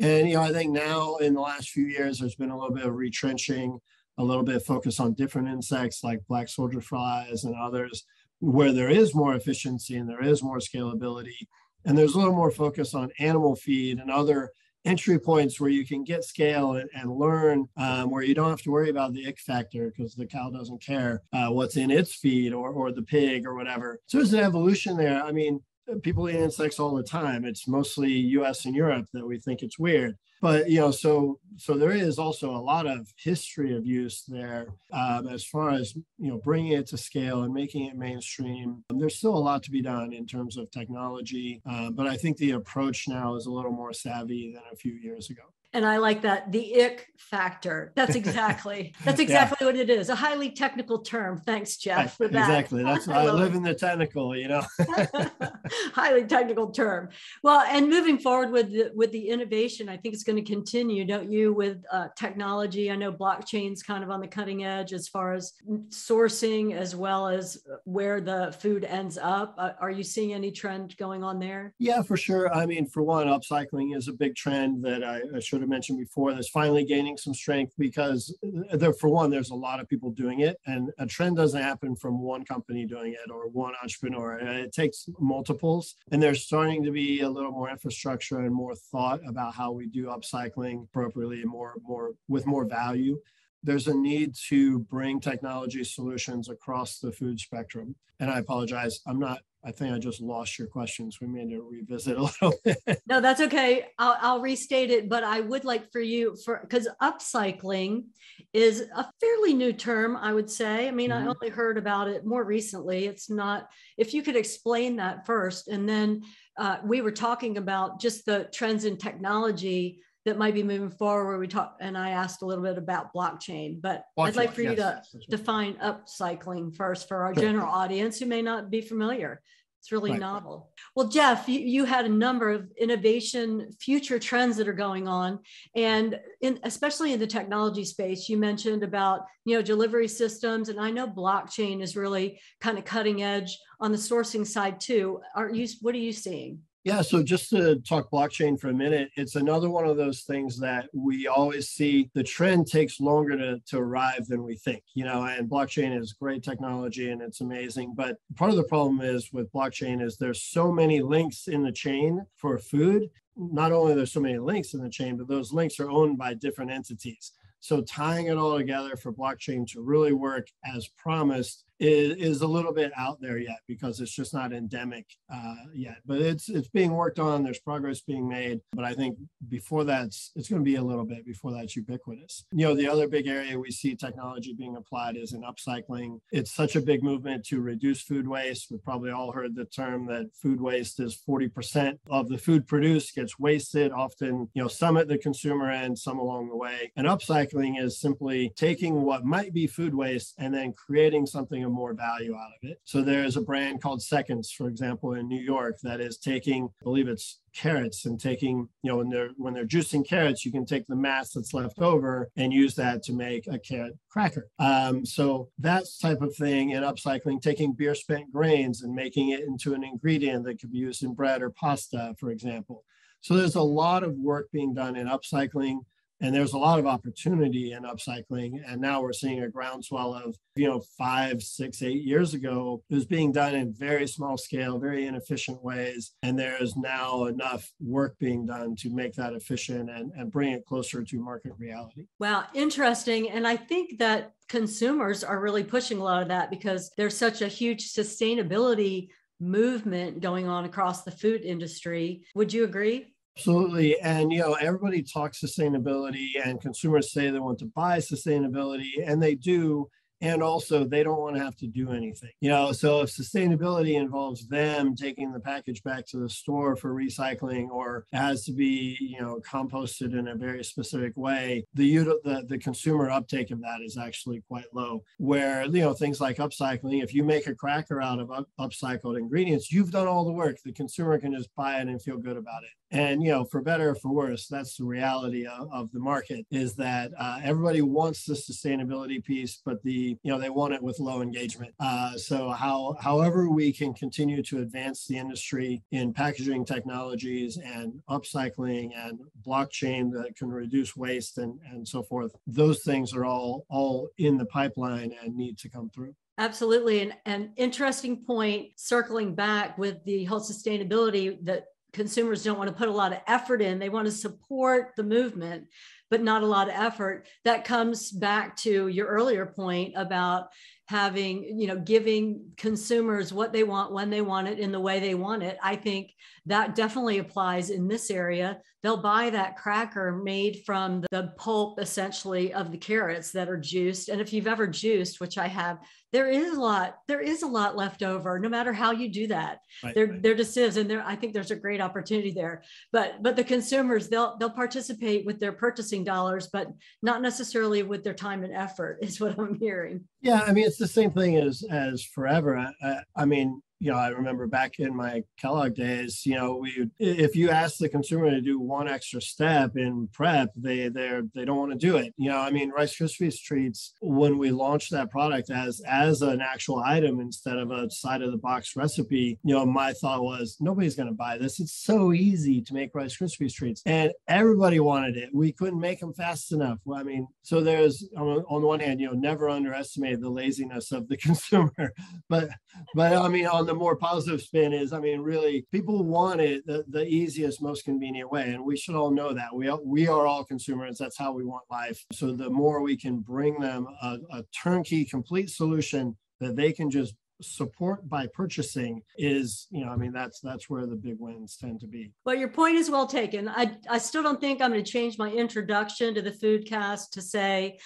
And 0.00 0.28
you 0.28 0.36
know 0.36 0.42
i 0.42 0.52
think 0.52 0.72
now 0.72 1.16
in 1.16 1.34
the 1.34 1.40
last 1.40 1.70
few 1.70 1.86
years 1.86 2.18
there's 2.18 2.36
been 2.36 2.50
a 2.50 2.58
little 2.58 2.74
bit 2.74 2.86
of 2.86 2.94
retrenching 2.94 3.80
a 4.18 4.24
little 4.24 4.44
bit 4.44 4.56
of 4.56 4.64
focus 4.64 4.98
on 4.98 5.12
different 5.12 5.48
insects 5.48 6.02
like 6.02 6.26
black 6.26 6.48
soldier 6.48 6.80
flies 6.80 7.44
and 7.44 7.54
others 7.54 8.06
where 8.40 8.72
there 8.72 8.90
is 8.90 9.14
more 9.14 9.34
efficiency 9.34 9.96
and 9.96 10.08
there 10.08 10.22
is 10.22 10.42
more 10.42 10.58
scalability 10.58 11.46
and 11.86 11.96
there's 11.96 12.14
a 12.14 12.18
little 12.18 12.34
more 12.34 12.50
focus 12.50 12.94
on 12.94 13.10
animal 13.18 13.54
feed 13.54 13.98
and 13.98 14.10
other 14.10 14.50
entry 14.84 15.18
points 15.18 15.60
where 15.60 15.70
you 15.70 15.86
can 15.86 16.04
get 16.04 16.24
scale 16.24 16.74
and, 16.74 16.90
and 16.94 17.10
learn 17.10 17.66
um, 17.76 18.10
where 18.10 18.22
you 18.22 18.34
don't 18.34 18.50
have 18.50 18.62
to 18.62 18.70
worry 18.70 18.90
about 18.90 19.12
the 19.12 19.26
ick 19.26 19.38
factor 19.38 19.92
because 19.96 20.14
the 20.14 20.26
cow 20.26 20.50
doesn't 20.50 20.82
care 20.82 21.22
uh, 21.32 21.48
what's 21.48 21.76
in 21.76 21.90
its 21.90 22.14
feed 22.14 22.52
or, 22.52 22.70
or 22.70 22.92
the 22.92 23.02
pig 23.02 23.46
or 23.46 23.54
whatever. 23.54 24.00
So 24.06 24.18
there's 24.18 24.32
an 24.32 24.40
evolution 24.40 24.96
there. 24.96 25.22
I 25.22 25.32
mean, 25.32 25.60
people 26.02 26.28
eat 26.28 26.36
insects 26.36 26.78
all 26.78 26.94
the 26.94 27.02
time. 27.02 27.44
It's 27.44 27.68
mostly 27.68 28.10
US 28.10 28.64
and 28.64 28.74
Europe 28.74 29.06
that 29.12 29.26
we 29.26 29.38
think 29.38 29.62
it's 29.62 29.78
weird 29.78 30.16
but 30.40 30.68
you 30.68 30.80
know 30.80 30.90
so 30.90 31.38
so 31.56 31.74
there 31.74 31.92
is 31.92 32.18
also 32.18 32.50
a 32.50 32.58
lot 32.58 32.86
of 32.86 33.12
history 33.16 33.74
of 33.74 33.86
use 33.86 34.24
there 34.28 34.68
um, 34.92 35.26
as 35.28 35.44
far 35.44 35.70
as 35.70 35.94
you 36.18 36.30
know 36.30 36.38
bringing 36.38 36.72
it 36.72 36.86
to 36.86 36.96
scale 36.96 37.44
and 37.44 37.54
making 37.54 37.86
it 37.86 37.96
mainstream. 37.96 38.84
Um, 38.90 38.98
there's 38.98 39.16
still 39.16 39.36
a 39.36 39.38
lot 39.38 39.62
to 39.64 39.70
be 39.70 39.82
done 39.82 40.12
in 40.12 40.26
terms 40.26 40.56
of 40.56 40.70
technology 40.70 41.62
uh, 41.68 41.90
but 41.90 42.06
i 42.06 42.16
think 42.16 42.36
the 42.36 42.52
approach 42.52 43.08
now 43.08 43.34
is 43.36 43.46
a 43.46 43.50
little 43.50 43.72
more 43.72 43.92
savvy 43.92 44.52
than 44.52 44.62
a 44.72 44.76
few 44.76 44.92
years 44.92 45.30
ago 45.30 45.42
and 45.76 45.84
I 45.84 45.98
like 45.98 46.22
that 46.22 46.50
the 46.50 46.82
ick 46.82 47.12
factor. 47.18 47.92
That's 47.94 48.14
exactly 48.22 48.94
that's 49.04 49.20
exactly 49.20 49.58
yeah. 49.60 49.66
what 49.66 49.76
it 49.76 49.90
is. 49.90 50.08
A 50.08 50.14
highly 50.14 50.50
technical 50.50 51.00
term. 51.00 51.38
Thanks, 51.38 51.76
Jeff, 51.76 52.16
for 52.16 52.28
that. 52.28 52.48
Exactly. 52.48 52.82
That's 52.82 53.08
I, 53.08 53.26
I 53.26 53.30
live 53.30 53.52
it. 53.52 53.58
in 53.58 53.62
the 53.62 53.74
technical, 53.74 54.34
you 54.36 54.48
know. 54.48 54.62
highly 55.92 56.24
technical 56.24 56.70
term. 56.70 57.10
Well, 57.42 57.60
and 57.68 57.90
moving 57.90 58.18
forward 58.18 58.50
with 58.50 58.72
the, 58.72 58.90
with 58.94 59.12
the 59.12 59.28
innovation, 59.28 59.88
I 59.88 59.96
think 59.98 60.14
it's 60.14 60.24
going 60.24 60.42
to 60.42 60.50
continue, 60.50 61.04
don't 61.04 61.30
you? 61.30 61.52
With 61.52 61.84
uh, 61.92 62.08
technology, 62.16 62.90
I 62.90 62.96
know 62.96 63.12
blockchain's 63.12 63.82
kind 63.82 64.02
of 64.02 64.10
on 64.10 64.20
the 64.20 64.28
cutting 64.28 64.64
edge 64.64 64.92
as 64.92 65.08
far 65.08 65.34
as 65.34 65.52
sourcing 65.88 66.74
as 66.74 66.96
well 66.96 67.28
as 67.28 67.62
where 67.84 68.20
the 68.20 68.56
food 68.58 68.84
ends 68.84 69.18
up. 69.20 69.54
Uh, 69.58 69.72
are 69.80 69.90
you 69.90 70.02
seeing 70.02 70.32
any 70.32 70.50
trend 70.50 70.96
going 70.96 71.22
on 71.22 71.38
there? 71.38 71.74
Yeah, 71.78 72.02
for 72.02 72.16
sure. 72.16 72.52
I 72.54 72.64
mean, 72.64 72.86
for 72.86 73.02
one, 73.02 73.26
upcycling 73.26 73.96
is 73.96 74.08
a 74.08 74.12
big 74.12 74.36
trend 74.36 74.82
that 74.84 75.04
I, 75.04 75.22
I 75.34 75.40
should 75.40 75.60
have 75.60 75.65
mentioned 75.66 75.98
before 75.98 76.32
that's 76.32 76.48
finally 76.48 76.84
gaining 76.84 77.16
some 77.16 77.34
strength 77.34 77.72
because 77.78 78.36
there, 78.72 78.92
for 78.92 79.08
one, 79.08 79.30
there's 79.30 79.50
a 79.50 79.54
lot 79.54 79.80
of 79.80 79.88
people 79.88 80.10
doing 80.10 80.40
it, 80.40 80.58
and 80.66 80.90
a 80.98 81.06
trend 81.06 81.36
doesn't 81.36 81.62
happen 81.62 81.96
from 81.96 82.20
one 82.20 82.44
company 82.44 82.84
doing 82.84 83.12
it 83.12 83.30
or 83.30 83.48
one 83.48 83.74
entrepreneur. 83.82 84.38
It 84.38 84.72
takes 84.72 85.08
multiples, 85.18 85.96
and 86.10 86.22
there's 86.22 86.42
starting 86.42 86.82
to 86.84 86.90
be 86.90 87.20
a 87.20 87.28
little 87.28 87.52
more 87.52 87.70
infrastructure 87.70 88.40
and 88.40 88.54
more 88.54 88.74
thought 88.74 89.20
about 89.26 89.54
how 89.54 89.72
we 89.72 89.86
do 89.86 90.06
upcycling 90.06 90.84
appropriately 90.84 91.42
and 91.42 91.50
more 91.50 91.74
more 91.82 92.12
with 92.28 92.46
more 92.46 92.64
value 92.64 93.18
there's 93.66 93.88
a 93.88 93.94
need 93.94 94.32
to 94.48 94.78
bring 94.78 95.18
technology 95.18 95.82
solutions 95.82 96.48
across 96.48 97.00
the 97.00 97.10
food 97.10 97.40
spectrum. 97.40 97.96
And 98.20 98.30
I 98.30 98.38
apologize, 98.38 99.00
I'm 99.06 99.18
not 99.18 99.40
I 99.66 99.72
think 99.72 99.92
I 99.92 99.98
just 99.98 100.20
lost 100.20 100.60
your 100.60 100.68
questions. 100.68 101.20
We 101.20 101.26
may 101.26 101.44
need 101.44 101.56
to 101.56 101.68
revisit 101.68 102.16
a 102.16 102.22
little 102.22 102.54
bit. 102.64 102.78
No, 103.08 103.20
that's 103.20 103.40
okay. 103.40 103.86
I'll, 103.98 104.16
I'll 104.20 104.40
restate 104.40 104.92
it, 104.92 105.08
but 105.08 105.24
I 105.24 105.40
would 105.40 105.64
like 105.64 105.90
for 105.90 106.00
you 106.00 106.36
for 106.44 106.60
because 106.62 106.88
upcycling 107.02 108.04
is 108.52 108.82
a 108.94 109.08
fairly 109.20 109.54
new 109.54 109.72
term, 109.72 110.16
I 110.16 110.32
would 110.32 110.48
say. 110.48 110.86
I 110.86 110.92
mean, 110.92 111.10
mm-hmm. 111.10 111.26
I 111.26 111.30
only 111.30 111.48
heard 111.48 111.78
about 111.78 112.06
it 112.06 112.24
more 112.24 112.44
recently. 112.44 113.06
It's 113.06 113.28
not. 113.28 113.68
If 113.96 114.14
you 114.14 114.22
could 114.22 114.36
explain 114.36 114.96
that 114.96 115.26
first, 115.26 115.66
and 115.66 115.88
then 115.88 116.22
uh, 116.56 116.76
we 116.84 117.00
were 117.00 117.10
talking 117.10 117.58
about 117.58 118.00
just 118.00 118.24
the 118.24 118.48
trends 118.54 118.84
in 118.84 118.96
technology 118.96 120.00
that 120.26 120.36
might 120.36 120.54
be 120.54 120.62
moving 120.62 120.90
forward. 120.90 121.38
We 121.38 121.46
talked, 121.46 121.80
and 121.80 121.96
I 121.96 122.10
asked 122.10 122.42
a 122.42 122.46
little 122.46 122.64
bit 122.64 122.76
about 122.76 123.14
blockchain, 123.14 123.80
but 123.80 124.04
blockchain, 124.18 124.26
I'd 124.26 124.36
like 124.36 124.52
for 124.52 124.62
yes, 124.62 125.08
you 125.14 125.20
to 125.20 125.26
define 125.30 125.74
upcycling 125.74 126.76
first 126.76 127.08
for 127.08 127.22
our 127.22 127.32
general 127.32 127.68
audience 127.68 128.18
who 128.18 128.26
may 128.26 128.42
not 128.42 128.68
be 128.68 128.80
familiar. 128.80 129.40
It's 129.80 129.92
really 129.92 130.10
right. 130.10 130.20
novel. 130.20 130.72
Well, 130.96 131.06
Jeff, 131.06 131.48
you, 131.48 131.60
you 131.60 131.84
had 131.84 132.06
a 132.06 132.08
number 132.08 132.50
of 132.50 132.72
innovation 132.76 133.70
future 133.78 134.18
trends 134.18 134.56
that 134.56 134.66
are 134.66 134.72
going 134.72 135.06
on. 135.06 135.38
And 135.76 136.18
in, 136.40 136.58
especially 136.64 137.12
in 137.12 137.20
the 137.20 137.26
technology 137.28 137.84
space, 137.84 138.28
you 138.28 138.36
mentioned 138.36 138.82
about, 138.82 139.26
you 139.44 139.54
know, 139.54 139.62
delivery 139.62 140.08
systems. 140.08 140.70
And 140.70 140.80
I 140.80 140.90
know 140.90 141.06
blockchain 141.06 141.82
is 141.82 141.94
really 141.96 142.40
kind 142.60 142.78
of 142.78 142.84
cutting 142.84 143.22
edge 143.22 143.56
on 143.78 143.92
the 143.92 143.98
sourcing 143.98 144.44
side 144.44 144.80
too. 144.80 145.20
Are 145.36 145.50
you, 145.50 145.68
what 145.82 145.94
are 145.94 145.98
you 145.98 146.12
seeing? 146.12 146.62
Yeah, 146.86 147.02
so 147.02 147.20
just 147.20 147.50
to 147.50 147.80
talk 147.80 148.12
blockchain 148.12 148.60
for 148.60 148.68
a 148.68 148.72
minute, 148.72 149.10
it's 149.16 149.34
another 149.34 149.68
one 149.68 149.86
of 149.86 149.96
those 149.96 150.20
things 150.20 150.56
that 150.60 150.88
we 150.94 151.26
always 151.26 151.68
see 151.68 152.12
the 152.14 152.22
trend 152.22 152.68
takes 152.68 153.00
longer 153.00 153.36
to, 153.36 153.58
to 153.70 153.78
arrive 153.78 154.28
than 154.28 154.44
we 154.44 154.54
think, 154.54 154.84
you 154.94 155.04
know, 155.04 155.24
and 155.24 155.50
blockchain 155.50 156.00
is 156.00 156.12
great 156.12 156.44
technology 156.44 157.10
and 157.10 157.20
it's 157.20 157.40
amazing. 157.40 157.94
But 157.96 158.18
part 158.36 158.52
of 158.52 158.56
the 158.56 158.62
problem 158.62 159.00
is 159.00 159.32
with 159.32 159.50
blockchain 159.50 160.00
is 160.00 160.16
there's 160.16 160.44
so 160.44 160.70
many 160.70 161.02
links 161.02 161.48
in 161.48 161.64
the 161.64 161.72
chain 161.72 162.24
for 162.36 162.56
food. 162.56 163.10
Not 163.36 163.72
only 163.72 163.94
there's 163.94 164.12
so 164.12 164.20
many 164.20 164.38
links 164.38 164.72
in 164.72 164.80
the 164.80 164.88
chain, 164.88 165.16
but 165.16 165.26
those 165.26 165.52
links 165.52 165.80
are 165.80 165.90
owned 165.90 166.18
by 166.18 166.34
different 166.34 166.70
entities. 166.70 167.32
So 167.58 167.80
tying 167.80 168.26
it 168.26 168.36
all 168.36 168.56
together 168.56 168.94
for 168.94 169.12
blockchain 169.12 169.66
to 169.72 169.80
really 169.80 170.12
work 170.12 170.46
as 170.64 170.86
promised 170.96 171.64
is, 171.78 172.16
is 172.16 172.42
a 172.42 172.46
little 172.46 172.72
bit 172.72 172.92
out 172.96 173.20
there 173.20 173.38
yet 173.38 173.60
because 173.66 174.00
it's 174.00 174.14
just 174.14 174.34
not 174.34 174.52
endemic 174.52 175.06
uh, 175.32 175.54
yet. 175.74 175.98
But 176.06 176.20
it's 176.20 176.48
it's 176.48 176.68
being 176.68 176.92
worked 176.92 177.18
on. 177.18 177.42
There's 177.42 177.58
progress 177.58 178.00
being 178.00 178.28
made. 178.28 178.60
But 178.72 178.84
I 178.84 178.94
think 178.94 179.18
before 179.48 179.84
that's 179.84 180.32
it's 180.34 180.48
going 180.48 180.62
to 180.62 180.64
be 180.64 180.76
a 180.76 180.82
little 180.82 181.04
bit 181.04 181.26
before 181.26 181.52
that's 181.52 181.76
ubiquitous. 181.76 182.44
You 182.52 182.66
know, 182.66 182.74
the 182.74 182.88
other 182.88 183.08
big 183.08 183.26
area 183.26 183.58
we 183.58 183.70
see 183.70 183.94
technology 183.94 184.54
being 184.54 184.76
applied 184.76 185.16
is 185.16 185.32
in 185.32 185.42
upcycling. 185.42 186.20
It's 186.32 186.54
such 186.54 186.76
a 186.76 186.80
big 186.80 187.02
movement 187.02 187.44
to 187.46 187.60
reduce 187.60 188.00
food 188.02 188.26
waste. 188.26 188.68
We've 188.70 188.84
probably 188.84 189.10
all 189.10 189.32
heard 189.32 189.54
the 189.54 189.64
term 189.64 190.06
that 190.06 190.34
food 190.34 190.60
waste 190.60 191.00
is 191.00 191.18
40% 191.28 191.98
of 192.10 192.28
the 192.28 192.38
food 192.38 192.66
produced 192.66 193.14
gets 193.14 193.38
wasted. 193.38 193.92
Often, 193.92 194.48
you 194.54 194.62
know, 194.62 194.68
some 194.68 194.96
at 194.96 195.08
the 195.08 195.18
consumer 195.18 195.70
end, 195.70 195.98
some 195.98 196.18
along 196.18 196.48
the 196.48 196.56
way. 196.56 196.92
And 196.96 197.06
upcycling 197.06 197.82
is 197.82 198.00
simply 198.00 198.52
taking 198.56 199.02
what 199.02 199.24
might 199.24 199.52
be 199.52 199.66
food 199.66 199.94
waste 199.94 200.34
and 200.38 200.54
then 200.54 200.72
creating 200.72 201.26
something 201.26 201.64
more 201.68 201.94
value 201.94 202.34
out 202.34 202.52
of 202.62 202.70
it. 202.70 202.80
So 202.84 203.02
there's 203.02 203.36
a 203.36 203.42
brand 203.42 203.82
called 203.82 204.02
Seconds, 204.02 204.50
for 204.50 204.68
example, 204.68 205.14
in 205.14 205.28
New 205.28 205.40
York 205.40 205.76
that 205.82 206.00
is 206.00 206.18
taking, 206.18 206.68
I 206.80 206.84
believe 206.84 207.08
it's 207.08 207.40
carrots 207.56 208.04
and 208.04 208.20
taking 208.20 208.68
you 208.82 208.90
know 208.90 208.98
when 208.98 209.08
they're 209.08 209.30
when 209.36 209.54
they're 209.54 209.66
juicing 209.66 210.06
carrots 210.06 210.44
you 210.44 210.52
can 210.52 210.66
take 210.66 210.86
the 210.86 210.94
mass 210.94 211.32
that's 211.32 211.54
left 211.54 211.78
over 211.78 212.28
and 212.36 212.52
use 212.52 212.74
that 212.74 213.02
to 213.02 213.14
make 213.14 213.46
a 213.46 213.58
carrot 213.58 213.96
cracker. 214.10 214.50
Um, 214.58 215.06
so 215.06 215.48
that 215.58 215.84
type 216.02 216.20
of 216.20 216.36
thing 216.36 216.70
in 216.70 216.82
upcycling 216.82 217.40
taking 217.40 217.72
beer 217.72 217.94
spent 217.94 218.30
grains 218.30 218.82
and 218.82 218.94
making 218.94 219.30
it 219.30 219.40
into 219.40 219.72
an 219.72 219.84
ingredient 219.84 220.44
that 220.44 220.60
could 220.60 220.70
be 220.70 220.78
used 220.78 221.02
in 221.02 221.14
bread 221.14 221.40
or 221.40 221.50
pasta 221.50 222.14
for 222.20 222.30
example. 222.30 222.84
So 223.22 223.34
there's 223.34 223.54
a 223.54 223.62
lot 223.62 224.02
of 224.02 224.14
work 224.16 224.50
being 224.52 224.74
done 224.74 224.94
in 224.94 225.06
upcycling 225.06 225.78
and 226.20 226.34
there's 226.34 226.52
a 226.52 226.58
lot 226.58 226.78
of 226.78 226.86
opportunity 226.86 227.72
in 227.72 227.82
upcycling. 227.82 228.60
And 228.66 228.80
now 228.80 229.02
we're 229.02 229.12
seeing 229.12 229.42
a 229.42 229.48
groundswell 229.48 230.14
of 230.14 230.36
you 230.54 230.66
know 230.66 230.80
five 230.98 231.42
six 231.42 231.82
eight 231.82 232.02
years 232.02 232.34
ago 232.34 232.82
it 232.88 232.94
was 232.94 233.06
being 233.06 233.32
done 233.32 233.54
in 233.54 233.72
very 233.72 234.06
small 234.06 234.36
scale 234.36 234.78
very 234.78 235.06
inefficient 235.06 235.62
ways. 235.62 236.12
And 236.22 236.38
there's 236.38 236.76
now 236.76 237.24
enough 237.24 237.70
work 237.80 238.18
being 238.18 238.46
done 238.46 238.76
to 238.76 238.90
make 238.90 239.14
that 239.14 239.34
efficient 239.34 239.90
and, 239.90 240.12
and 240.16 240.30
bring 240.30 240.52
it 240.52 240.64
closer 240.66 241.02
to 241.02 241.20
market 241.20 241.52
reality. 241.58 242.06
Wow 242.18 242.44
interesting. 242.54 243.30
And 243.30 243.46
i 243.46 243.56
think 243.56 243.98
that 243.98 244.32
consumers 244.48 245.24
are 245.24 245.40
really 245.40 245.64
pushing 245.64 245.98
a 245.98 246.04
lot 246.04 246.22
of 246.22 246.28
that 246.28 246.50
because 246.50 246.90
there's 246.96 247.16
such 247.16 247.42
a 247.42 247.48
huge 247.48 247.92
sustainability 247.92 249.08
movement 249.40 250.20
going 250.20 250.48
on 250.48 250.64
across 250.64 251.02
the 251.02 251.10
food 251.10 251.42
industry. 251.42 252.22
Would 252.34 252.52
you 252.52 252.64
agree 252.64 253.15
Absolutely. 253.36 254.00
And, 254.00 254.32
you 254.32 254.40
know, 254.40 254.54
everybody 254.54 255.02
talks 255.02 255.40
sustainability 255.40 256.30
and 256.42 256.60
consumers 256.60 257.12
say 257.12 257.30
they 257.30 257.38
want 257.38 257.58
to 257.58 257.66
buy 257.66 257.98
sustainability 257.98 258.92
and 259.04 259.22
they 259.22 259.34
do 259.34 259.88
and 260.20 260.42
also 260.42 260.84
they 260.84 261.02
don't 261.02 261.20
want 261.20 261.36
to 261.36 261.42
have 261.42 261.56
to 261.56 261.66
do 261.66 261.90
anything 261.90 262.30
you 262.40 262.48
know? 262.48 262.72
So 262.72 263.02
if 263.02 263.10
sustainability 263.10 263.94
involves 263.94 264.48
them 264.48 264.94
taking 264.94 265.32
the 265.32 265.40
package 265.40 265.82
back 265.82 266.06
to 266.06 266.18
the 266.18 266.28
store 266.28 266.76
for 266.76 266.94
recycling 266.94 267.68
or 267.68 268.06
has 268.12 268.44
to 268.44 268.52
be 268.52 268.96
you 269.00 269.20
know 269.20 269.40
composted 269.48 270.18
in 270.18 270.28
a 270.28 270.34
very 270.34 270.64
specific 270.64 271.12
way 271.16 271.64
the 271.74 271.96
the, 271.96 272.44
the 272.48 272.58
consumer 272.58 273.10
uptake 273.10 273.50
of 273.50 273.60
that 273.60 273.80
is 273.82 273.98
actually 273.98 274.42
quite 274.48 274.66
low. 274.72 275.02
Where 275.18 275.64
you 275.64 275.80
know 275.80 275.92
things 275.92 276.20
like 276.20 276.36
upcycling 276.38 277.02
if 277.02 277.14
you 277.14 277.24
make 277.24 277.46
a 277.46 277.54
cracker 277.54 278.00
out 278.00 278.18
of 278.18 278.30
up, 278.30 278.48
upcycled 278.58 279.18
ingredients 279.18 279.72
you've 279.72 279.90
done 279.90 280.06
all 280.06 280.24
the 280.24 280.32
work. 280.32 280.56
The 280.64 280.72
consumer 280.72 281.18
can 281.18 281.34
just 281.34 281.54
buy 281.56 281.80
it 281.80 281.88
and 281.88 282.00
feel 282.00 282.18
good 282.18 282.36
about 282.36 282.62
it 282.62 282.70
and 282.90 283.22
you 283.22 283.30
know 283.30 283.44
for 283.44 283.60
better 283.60 283.90
or 283.90 283.94
for 283.94 284.12
worse 284.12 284.46
that's 284.46 284.76
the 284.76 284.84
reality 284.84 285.46
of, 285.46 285.68
of 285.72 285.92
the 285.92 285.98
market 285.98 286.46
is 286.50 286.74
that 286.74 287.10
uh, 287.18 287.38
everybody 287.42 287.82
wants 287.82 288.24
the 288.24 288.34
sustainability 288.34 289.22
piece 289.22 289.60
but 289.64 289.82
the 289.82 290.16
you 290.22 290.32
know 290.32 290.38
they 290.38 290.50
want 290.50 290.72
it 290.72 290.82
with 290.82 290.98
low 291.00 291.22
engagement 291.22 291.74
uh, 291.80 292.12
so 292.16 292.50
how 292.50 292.94
however 293.00 293.50
we 293.50 293.72
can 293.72 293.92
continue 293.92 294.42
to 294.42 294.60
advance 294.60 295.06
the 295.06 295.16
industry 295.16 295.82
in 295.90 296.12
packaging 296.12 296.64
technologies 296.64 297.58
and 297.58 297.92
upcycling 298.08 298.90
and 298.96 299.18
blockchain 299.46 300.12
that 300.12 300.36
can 300.36 300.48
reduce 300.48 300.96
waste 300.96 301.38
and 301.38 301.58
and 301.70 301.86
so 301.86 302.02
forth 302.02 302.32
those 302.46 302.82
things 302.82 303.12
are 303.12 303.24
all 303.24 303.66
all 303.68 304.08
in 304.18 304.36
the 304.36 304.46
pipeline 304.46 305.12
and 305.22 305.34
need 305.34 305.58
to 305.58 305.68
come 305.68 305.90
through 305.90 306.14
Absolutely. 306.38 307.00
And 307.00 307.14
an 307.24 307.52
interesting 307.56 308.22
point 308.22 308.72
circling 308.76 309.34
back 309.34 309.78
with 309.78 310.04
the 310.04 310.24
whole 310.24 310.40
sustainability 310.40 311.42
that 311.46 311.68
consumers 311.96 312.44
don't 312.44 312.58
want 312.58 312.68
to 312.68 312.76
put 312.76 312.88
a 312.88 312.92
lot 312.92 313.12
of 313.12 313.20
effort 313.26 313.62
in. 313.62 313.78
They 313.78 313.88
want 313.88 314.04
to 314.04 314.12
support 314.12 314.92
the 314.96 315.02
movement, 315.02 315.66
but 316.10 316.22
not 316.22 316.42
a 316.42 316.46
lot 316.46 316.68
of 316.68 316.74
effort. 316.74 317.26
That 317.44 317.64
comes 317.64 318.12
back 318.12 318.54
to 318.58 318.88
your 318.88 319.06
earlier 319.06 319.46
point 319.46 319.94
about 319.96 320.48
having, 320.86 321.58
you 321.58 321.66
know, 321.66 321.76
giving 321.76 322.52
consumers 322.56 323.32
what 323.32 323.52
they 323.52 323.64
want 323.64 323.92
when 323.92 324.08
they 324.08 324.20
want 324.20 324.46
it 324.46 324.60
in 324.60 324.70
the 324.70 324.80
way 324.80 325.00
they 325.00 325.14
want 325.14 325.42
it. 325.42 325.58
I 325.62 325.76
think 325.76 326.12
that 326.46 326.76
definitely 326.76 327.18
applies 327.18 327.70
in 327.70 327.88
this 327.88 328.10
area. 328.10 328.60
They'll 328.82 328.96
buy 328.96 329.30
that 329.30 329.56
cracker 329.56 330.20
made 330.22 330.62
from 330.64 331.02
the 331.10 331.32
pulp 331.38 331.80
essentially 331.80 332.52
of 332.52 332.70
the 332.70 332.78
carrots 332.78 333.32
that 333.32 333.48
are 333.48 333.56
juiced. 333.56 334.08
And 334.08 334.20
if 334.20 334.32
you've 334.32 334.46
ever 334.46 334.68
juiced, 334.68 335.20
which 335.20 335.38
I 335.38 335.48
have, 335.48 335.78
there 336.12 336.30
is 336.30 336.56
a 336.56 336.60
lot, 336.60 336.98
there 337.08 337.20
is 337.20 337.42
a 337.42 337.46
lot 337.48 337.76
left 337.76 338.02
over, 338.02 338.38
no 338.38 338.48
matter 338.48 338.72
how 338.72 338.92
you 338.92 339.10
do 339.10 339.26
that. 339.26 339.58
Right, 339.82 339.94
there, 339.94 340.06
right. 340.06 340.22
there 340.22 340.34
just 340.36 340.56
is. 340.56 340.76
And 340.76 340.88
there, 340.88 341.02
I 341.04 341.16
think 341.16 341.34
there's 341.34 341.50
a 341.50 341.56
great 341.56 341.80
opportunity 341.80 342.30
there. 342.30 342.62
But 342.92 343.22
but 343.22 343.34
the 343.34 343.44
consumers, 343.44 344.08
they'll 344.08 344.36
they'll 344.38 344.50
participate 344.50 345.26
with 345.26 345.40
their 345.40 345.52
purchasing 345.52 346.04
dollars, 346.04 346.48
but 346.52 346.68
not 347.02 347.22
necessarily 347.22 347.82
with 347.82 348.04
their 348.04 348.14
time 348.14 348.44
and 348.44 348.54
effort, 348.54 348.98
is 349.02 349.20
what 349.20 349.38
I'm 349.38 349.58
hearing. 349.58 350.04
Yeah, 350.22 350.42
I 350.46 350.52
mean, 350.52 350.66
it's 350.80 350.92
the 350.92 351.00
same 351.00 351.10
thing 351.10 351.36
as 351.36 351.64
as 351.70 352.02
forever. 352.02 352.70
I, 352.82 352.98
I 353.16 353.24
mean, 353.24 353.62
you 353.78 353.92
know, 353.92 353.98
I 353.98 354.08
remember 354.08 354.46
back 354.46 354.78
in 354.78 354.96
my 354.96 355.22
Kellogg 355.38 355.74
days, 355.74 356.24
you 356.24 356.34
know, 356.34 356.56
we 356.56 356.88
if 356.98 357.36
you 357.36 357.50
ask 357.50 357.76
the 357.78 357.88
consumer 357.88 358.30
to 358.30 358.40
do 358.40 358.58
one 358.58 358.88
extra 358.88 359.20
step 359.20 359.76
in 359.76 360.08
prep, 360.12 360.50
they 360.56 360.88
they 360.88 361.20
they 361.34 361.44
don't 361.44 361.58
want 361.58 361.72
to 361.72 361.78
do 361.78 361.96
it. 361.96 362.14
You 362.16 362.30
know, 362.30 362.38
I 362.38 362.50
mean, 362.50 362.70
Rice 362.70 362.96
Krispies 362.96 363.40
treats 363.42 363.92
when 364.00 364.38
we 364.38 364.50
launched 364.50 364.90
that 364.92 365.10
product 365.10 365.50
as 365.50 365.82
as 365.86 366.22
an 366.22 366.40
actual 366.40 366.78
item 366.78 367.20
instead 367.20 367.58
of 367.58 367.70
a 367.70 367.90
side 367.90 368.22
of 368.22 368.32
the 368.32 368.38
box 368.38 368.76
recipe, 368.76 369.38
you 369.44 369.54
know, 369.54 369.66
my 369.66 369.92
thought 369.92 370.22
was 370.22 370.56
nobody's 370.58 370.96
going 370.96 371.08
to 371.08 371.14
buy 371.14 371.36
this. 371.36 371.60
It's 371.60 371.74
so 371.74 372.14
easy 372.14 372.62
to 372.62 372.74
make 372.74 372.94
Rice 372.94 373.18
Krispies 373.18 373.52
treats, 373.52 373.82
and 373.84 374.10
everybody 374.26 374.80
wanted 374.80 375.16
it. 375.18 375.30
We 375.34 375.52
couldn't 375.52 375.80
make 375.80 376.00
them 376.00 376.14
fast 376.14 376.52
enough. 376.52 376.78
I 376.92 377.02
mean, 377.02 377.28
so 377.42 377.60
there's 377.60 378.08
on, 378.16 378.44
on 378.48 378.62
the 378.62 378.66
one 378.66 378.80
hand, 378.80 379.00
you 379.00 379.08
know, 379.08 379.12
never 379.12 379.50
underestimate 379.50 380.20
the 380.20 380.30
laziness 380.30 380.92
of 380.92 381.08
the 381.08 381.16
consumer, 381.26 381.92
but 382.30 382.48
but 382.94 383.12
I 383.12 383.28
mean 383.28 383.46
on 383.46 383.65
the 383.66 383.74
more 383.74 383.96
positive 383.96 384.40
spin 384.40 384.72
is, 384.72 384.92
I 384.92 385.00
mean, 385.00 385.20
really, 385.20 385.66
people 385.72 386.04
want 386.04 386.40
it 386.40 386.66
the, 386.66 386.84
the 386.88 387.06
easiest, 387.06 387.62
most 387.62 387.84
convenient 387.84 388.30
way, 388.30 388.52
and 388.52 388.64
we 388.64 388.76
should 388.76 388.94
all 388.94 389.10
know 389.10 389.32
that. 389.32 389.54
We 389.54 389.70
we 389.84 390.08
are 390.08 390.26
all 390.26 390.44
consumers. 390.44 390.98
That's 390.98 391.18
how 391.18 391.32
we 391.32 391.44
want 391.44 391.64
life. 391.70 392.04
So 392.12 392.32
the 392.32 392.50
more 392.50 392.82
we 392.82 392.96
can 392.96 393.20
bring 393.20 393.60
them 393.60 393.86
a, 394.02 394.18
a 394.32 394.44
turnkey, 394.62 395.04
complete 395.04 395.50
solution 395.50 396.16
that 396.40 396.56
they 396.56 396.72
can 396.72 396.90
just 396.90 397.14
support 397.42 398.08
by 398.08 398.26
purchasing 398.26 399.02
is 399.18 399.66
you 399.70 399.84
know 399.84 399.92
i 399.92 399.96
mean 399.96 400.10
that's 400.10 400.40
that's 400.40 400.70
where 400.70 400.86
the 400.86 400.96
big 400.96 401.16
wins 401.18 401.58
tend 401.60 401.78
to 401.78 401.86
be 401.86 402.10
well 402.24 402.34
your 402.34 402.48
point 402.48 402.76
is 402.76 402.90
well 402.90 403.06
taken 403.06 403.46
i 403.50 403.70
i 403.90 403.98
still 403.98 404.22
don't 404.22 404.40
think 404.40 404.62
i'm 404.62 404.72
going 404.72 404.82
to 404.82 404.90
change 404.90 405.18
my 405.18 405.30
introduction 405.30 406.14
to 406.14 406.22
the 406.22 406.30
foodcast 406.30 407.10
to 407.10 407.20
say 407.20 407.78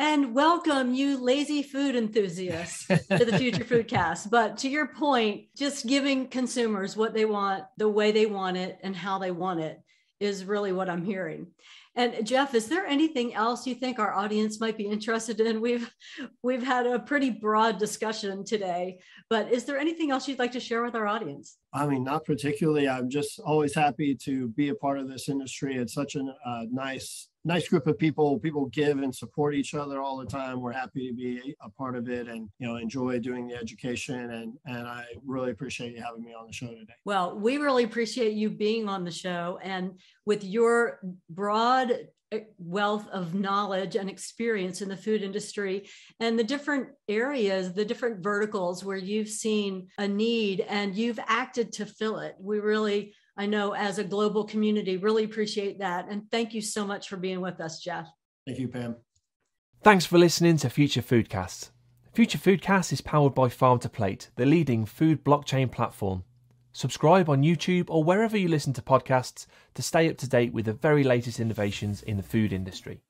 and 0.00 0.32
welcome 0.32 0.94
you 0.94 1.16
lazy 1.16 1.60
food 1.60 1.96
enthusiasts 1.96 2.86
to 2.86 3.24
the 3.24 3.36
future 3.36 3.64
foodcast 3.64 4.30
but 4.30 4.56
to 4.56 4.68
your 4.68 4.86
point 4.86 5.46
just 5.56 5.86
giving 5.86 6.28
consumers 6.28 6.96
what 6.96 7.14
they 7.14 7.24
want 7.24 7.64
the 7.78 7.88
way 7.88 8.12
they 8.12 8.26
want 8.26 8.56
it 8.56 8.78
and 8.82 8.94
how 8.94 9.18
they 9.18 9.32
want 9.32 9.58
it 9.58 9.80
is 10.20 10.44
really 10.44 10.70
what 10.70 10.88
i'm 10.88 11.04
hearing 11.04 11.48
and 11.96 12.24
jeff 12.24 12.54
is 12.54 12.68
there 12.68 12.86
anything 12.86 13.34
else 13.34 13.66
you 13.66 13.74
think 13.74 13.98
our 13.98 14.14
audience 14.14 14.60
might 14.60 14.76
be 14.76 14.86
interested 14.86 15.40
in 15.40 15.60
we've 15.60 15.92
we've 16.44 16.64
had 16.64 16.86
a 16.86 17.00
pretty 17.00 17.30
broad 17.30 17.76
discussion 17.78 18.44
today 18.44 19.00
but 19.28 19.52
is 19.52 19.64
there 19.64 19.78
anything 19.78 20.12
else 20.12 20.28
you'd 20.28 20.38
like 20.38 20.52
to 20.52 20.60
share 20.60 20.82
with 20.84 20.94
our 20.94 21.08
audience 21.08 21.56
I 21.70 21.86
mean, 21.86 22.02
not 22.02 22.24
particularly. 22.24 22.88
I'm 22.88 23.10
just 23.10 23.40
always 23.40 23.74
happy 23.74 24.14
to 24.22 24.48
be 24.48 24.70
a 24.70 24.74
part 24.74 24.98
of 24.98 25.06
this 25.06 25.28
industry. 25.28 25.76
It's 25.76 25.92
such 25.92 26.16
a 26.16 26.20
uh, 26.44 26.64
nice 26.70 27.28
nice 27.44 27.68
group 27.68 27.86
of 27.86 27.98
people. 27.98 28.38
People 28.38 28.66
give 28.66 28.98
and 28.98 29.14
support 29.14 29.54
each 29.54 29.74
other 29.74 30.00
all 30.00 30.16
the 30.18 30.26
time. 30.26 30.60
We're 30.60 30.72
happy 30.72 31.08
to 31.08 31.14
be 31.14 31.54
a 31.62 31.70
part 31.70 31.96
of 31.96 32.08
it 32.08 32.28
and, 32.28 32.48
you 32.58 32.66
know, 32.66 32.76
enjoy 32.76 33.18
doing 33.20 33.46
the 33.48 33.56
education. 33.56 34.30
And, 34.30 34.54
and 34.66 34.86
I 34.86 35.04
really 35.24 35.50
appreciate 35.50 35.94
you 35.94 36.02
having 36.02 36.24
me 36.24 36.34
on 36.38 36.46
the 36.46 36.52
show 36.52 36.68
today. 36.68 36.94
Well, 37.04 37.38
we 37.38 37.58
really 37.58 37.84
appreciate 37.84 38.32
you 38.32 38.50
being 38.50 38.88
on 38.88 39.04
the 39.04 39.10
show 39.10 39.58
and 39.62 39.92
with 40.26 40.44
your 40.44 41.00
broad 41.30 41.92
eh, 42.32 42.40
wealth 42.58 43.08
of 43.08 43.34
knowledge 43.34 43.96
and 43.96 44.10
experience 44.10 44.82
in 44.82 44.88
the 44.88 44.96
food 44.96 45.22
industry 45.22 45.88
and 46.20 46.38
the 46.38 46.44
different 46.44 46.88
areas, 47.08 47.72
the 47.72 47.84
different 47.84 48.22
verticals 48.22 48.84
where 48.84 48.96
you've 48.96 49.28
seen 49.28 49.88
a 49.98 50.08
need 50.08 50.60
and 50.68 50.94
you've 50.94 51.20
acted 51.26 51.72
to 51.72 51.86
fill 51.86 52.18
it. 52.18 52.34
We 52.38 52.58
really 52.58 53.14
I 53.38 53.46
know 53.46 53.72
as 53.72 53.98
a 53.98 54.04
global 54.04 54.42
community, 54.42 54.96
really 54.96 55.22
appreciate 55.22 55.78
that. 55.78 56.08
And 56.10 56.28
thank 56.32 56.52
you 56.54 56.60
so 56.60 56.84
much 56.84 57.08
for 57.08 57.16
being 57.16 57.40
with 57.40 57.60
us, 57.60 57.80
Jeff. 57.80 58.08
Thank 58.44 58.58
you, 58.58 58.66
Pam. 58.66 58.96
Thanks 59.84 60.04
for 60.04 60.18
listening 60.18 60.56
to 60.56 60.68
Future 60.68 61.02
Foodcasts. 61.02 61.70
Future 62.12 62.38
Foodcast 62.38 62.92
is 62.92 63.00
powered 63.00 63.36
by 63.36 63.48
Farm 63.48 63.78
to 63.78 63.88
Plate, 63.88 64.30
the 64.34 64.44
leading 64.44 64.84
food 64.84 65.24
blockchain 65.24 65.70
platform. 65.70 66.24
Subscribe 66.72 67.28
on 67.28 67.44
YouTube 67.44 67.84
or 67.88 68.02
wherever 68.02 68.36
you 68.36 68.48
listen 68.48 68.72
to 68.72 68.82
podcasts 68.82 69.46
to 69.74 69.82
stay 69.82 70.10
up 70.10 70.16
to 70.18 70.28
date 70.28 70.52
with 70.52 70.64
the 70.64 70.72
very 70.72 71.04
latest 71.04 71.38
innovations 71.38 72.02
in 72.02 72.16
the 72.16 72.24
food 72.24 72.52
industry. 72.52 73.02